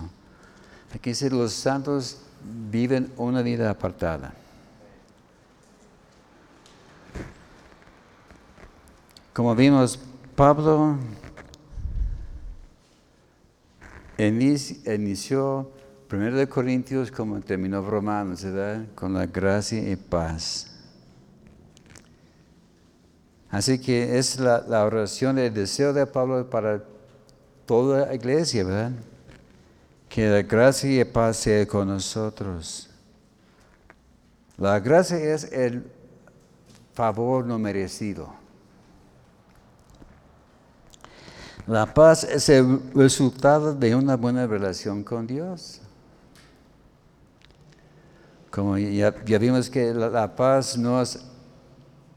Aquí 0.94 1.10
dice, 1.10 1.28
los 1.28 1.52
santos 1.52 2.20
viven 2.70 3.12
una 3.16 3.42
vida 3.42 3.68
apartada. 3.68 4.32
Como 9.34 9.54
vimos, 9.54 9.98
Pablo 10.36 10.96
inició 14.18 15.70
1 16.10 16.48
Corintios 16.48 17.10
como 17.10 17.40
terminó 17.40 17.82
Romanos, 17.82 18.44
¿verdad? 18.44 18.86
Con 18.94 19.14
la 19.14 19.26
gracia 19.26 19.90
y 19.90 19.96
paz. 19.96 20.70
Así 23.50 23.78
que 23.78 24.18
es 24.18 24.38
la, 24.38 24.64
la 24.68 24.84
oración, 24.84 25.38
el 25.38 25.52
deseo 25.52 25.92
de 25.92 26.06
Pablo 26.06 26.48
para 26.48 26.82
toda 27.66 28.06
la 28.06 28.14
iglesia, 28.14 28.64
¿verdad? 28.64 28.92
Que 30.08 30.28
la 30.28 30.42
gracia 30.42 31.00
y 31.00 31.04
paz 31.04 31.38
sea 31.38 31.66
con 31.66 31.88
nosotros. 31.88 32.90
La 34.56 34.78
gracia 34.78 35.16
es 35.16 35.44
el 35.52 35.84
favor 36.94 37.44
no 37.44 37.58
merecido. 37.58 38.43
La 41.66 41.86
paz 41.86 42.24
es 42.24 42.48
el 42.50 42.80
resultado 42.94 43.74
de 43.74 43.94
una 43.94 44.16
buena 44.16 44.46
relación 44.46 45.02
con 45.02 45.26
Dios. 45.26 45.80
Como 48.50 48.76
ya, 48.76 49.10
vimos 49.10 49.70
que 49.70 49.94
la, 49.94 50.36
paz 50.36 50.76
no 50.76 51.00
es 51.00 51.20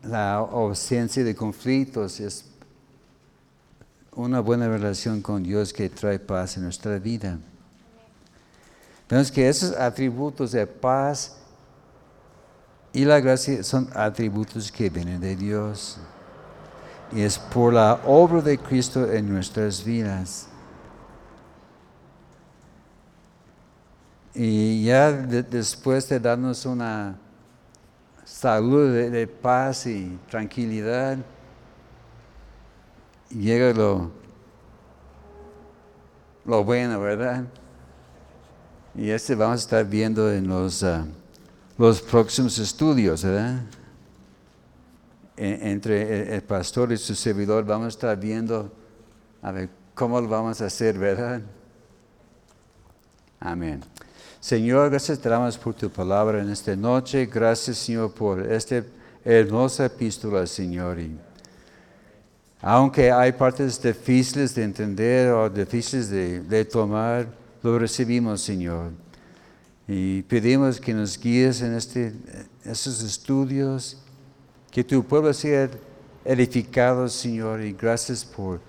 la 0.04 0.36
ausencia 0.36 1.24
de 1.24 1.34
conflictos, 1.34 2.20
es 2.20 2.46
una 4.14 4.42
buena 4.42 4.68
relación 4.68 5.22
con 5.22 5.44
Dios 5.44 5.72
que 5.72 5.90
trae 5.90 6.20
paz 6.20 6.58
en 6.58 6.64
nuestra 6.64 7.00
vida. 7.00 7.40
Vemos 9.10 9.32
que 9.32 9.48
esos 9.48 9.76
atributos 9.78 10.52
de 10.52 10.68
paz 10.68 11.38
y 12.92 13.06
la 13.06 13.22
gracia 13.22 13.64
son 13.64 13.90
atributos 13.94 14.70
que 14.70 14.90
vienen 14.90 15.22
de 15.22 15.38
Dios 15.38 15.98
y 17.12 17.22
es 17.22 17.38
por 17.38 17.74
la 17.74 18.00
obra 18.06 18.42
de 18.42 18.58
Cristo 18.58 19.12
en 19.12 19.32
nuestras 19.32 19.84
vidas. 19.84 20.48
Y 24.34 24.84
ya 24.84 25.12
después 25.12 26.08
de 26.10 26.20
darnos 26.20 26.66
una 26.66 27.18
salud 28.24 28.94
de, 28.94 29.26
paz 29.26 29.88
y 29.88 30.20
tranquilidad, 30.30 31.18
llega 33.30 33.74
lo, 33.74 34.12
lo 36.46 36.64
bueno, 36.64 37.00
¿verdad? 37.00 37.46
Y 38.94 39.10
este 39.10 39.34
vamos 39.34 39.62
a 39.62 39.64
estar 39.64 39.86
viendo 39.86 40.32
en 40.32 40.48
los, 40.48 40.84
ah, 40.84 41.06
los 41.78 42.02
próximos 42.02 42.60
estudios, 42.60 43.24
¿verdad? 43.24 43.62
Entre 45.38 46.36
el 46.36 46.42
pastor 46.42 46.92
y 46.92 46.98
su 46.98 47.14
servidor 47.14 47.64
vamos 47.64 47.86
a 47.86 47.90
estar 47.90 48.20
viendo 48.20 48.72
a 49.42 49.52
ver 49.52 49.70
cómo 49.94 50.20
lo 50.20 50.28
vamos 50.28 50.62
a 50.62 50.66
hacer, 50.66 50.98
¿verdad? 50.98 51.42
Amén. 53.40 53.82
Señor, 54.40 54.90
gracias 54.90 55.20
te 55.20 55.30
por 55.60 55.74
tu 55.74 55.90
palabra 55.90 56.42
en 56.42 56.50
esta 56.50 56.76
noche. 56.76 57.26
Gracias, 57.26 57.78
Señor, 57.78 58.14
por 58.14 58.40
esta 58.40 58.84
hermosa 59.24 59.86
epístola, 59.86 60.48
Señor. 60.48 61.00
Y 61.00 61.18
aunque 62.62 63.12
hay 63.12 63.32
partes 63.32 63.82
difíciles 63.82 64.56
de 64.56 64.64
entender 64.64 65.32
o 65.32 65.50
difíciles 65.50 66.10
de, 66.10 66.66
tomar, 66.66 67.28
lo 67.62 67.78
recibimos, 67.78 68.42
Señor. 68.42 68.92
Y 69.88 70.24
pedimos 70.24 70.80
que 70.80 70.94
nos 70.94 71.20
guíes 71.20 71.62
en 71.62 71.76
este, 71.76 72.14
estos 72.64 73.04
estudios 73.04 73.98
que 74.78 74.84
tu 74.84 75.04
pueblo 75.04 75.34
sea 75.34 75.72
edificado, 76.24 77.10
Señor, 77.10 77.62
y 77.62 77.74
gracias 77.74 78.24
por 78.24 78.60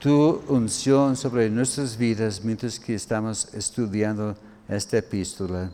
tu 0.00 0.42
unción 0.48 1.14
sobre 1.14 1.48
nuestras 1.48 1.96
vidas 1.96 2.42
mientras 2.42 2.80
que 2.80 2.96
estamos 2.96 3.54
estudiando 3.54 4.36
esta 4.68 4.98
epístola. 4.98 5.70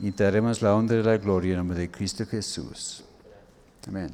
Y 0.00 0.10
daremos 0.10 0.60
la 0.62 0.74
honra 0.74 0.96
y 0.96 1.04
la 1.04 1.16
gloria 1.16 1.52
en 1.52 1.58
nombre 1.58 1.78
de 1.78 1.88
Cristo 1.88 2.26
Jesús. 2.26 3.04
Amén. 3.86 4.06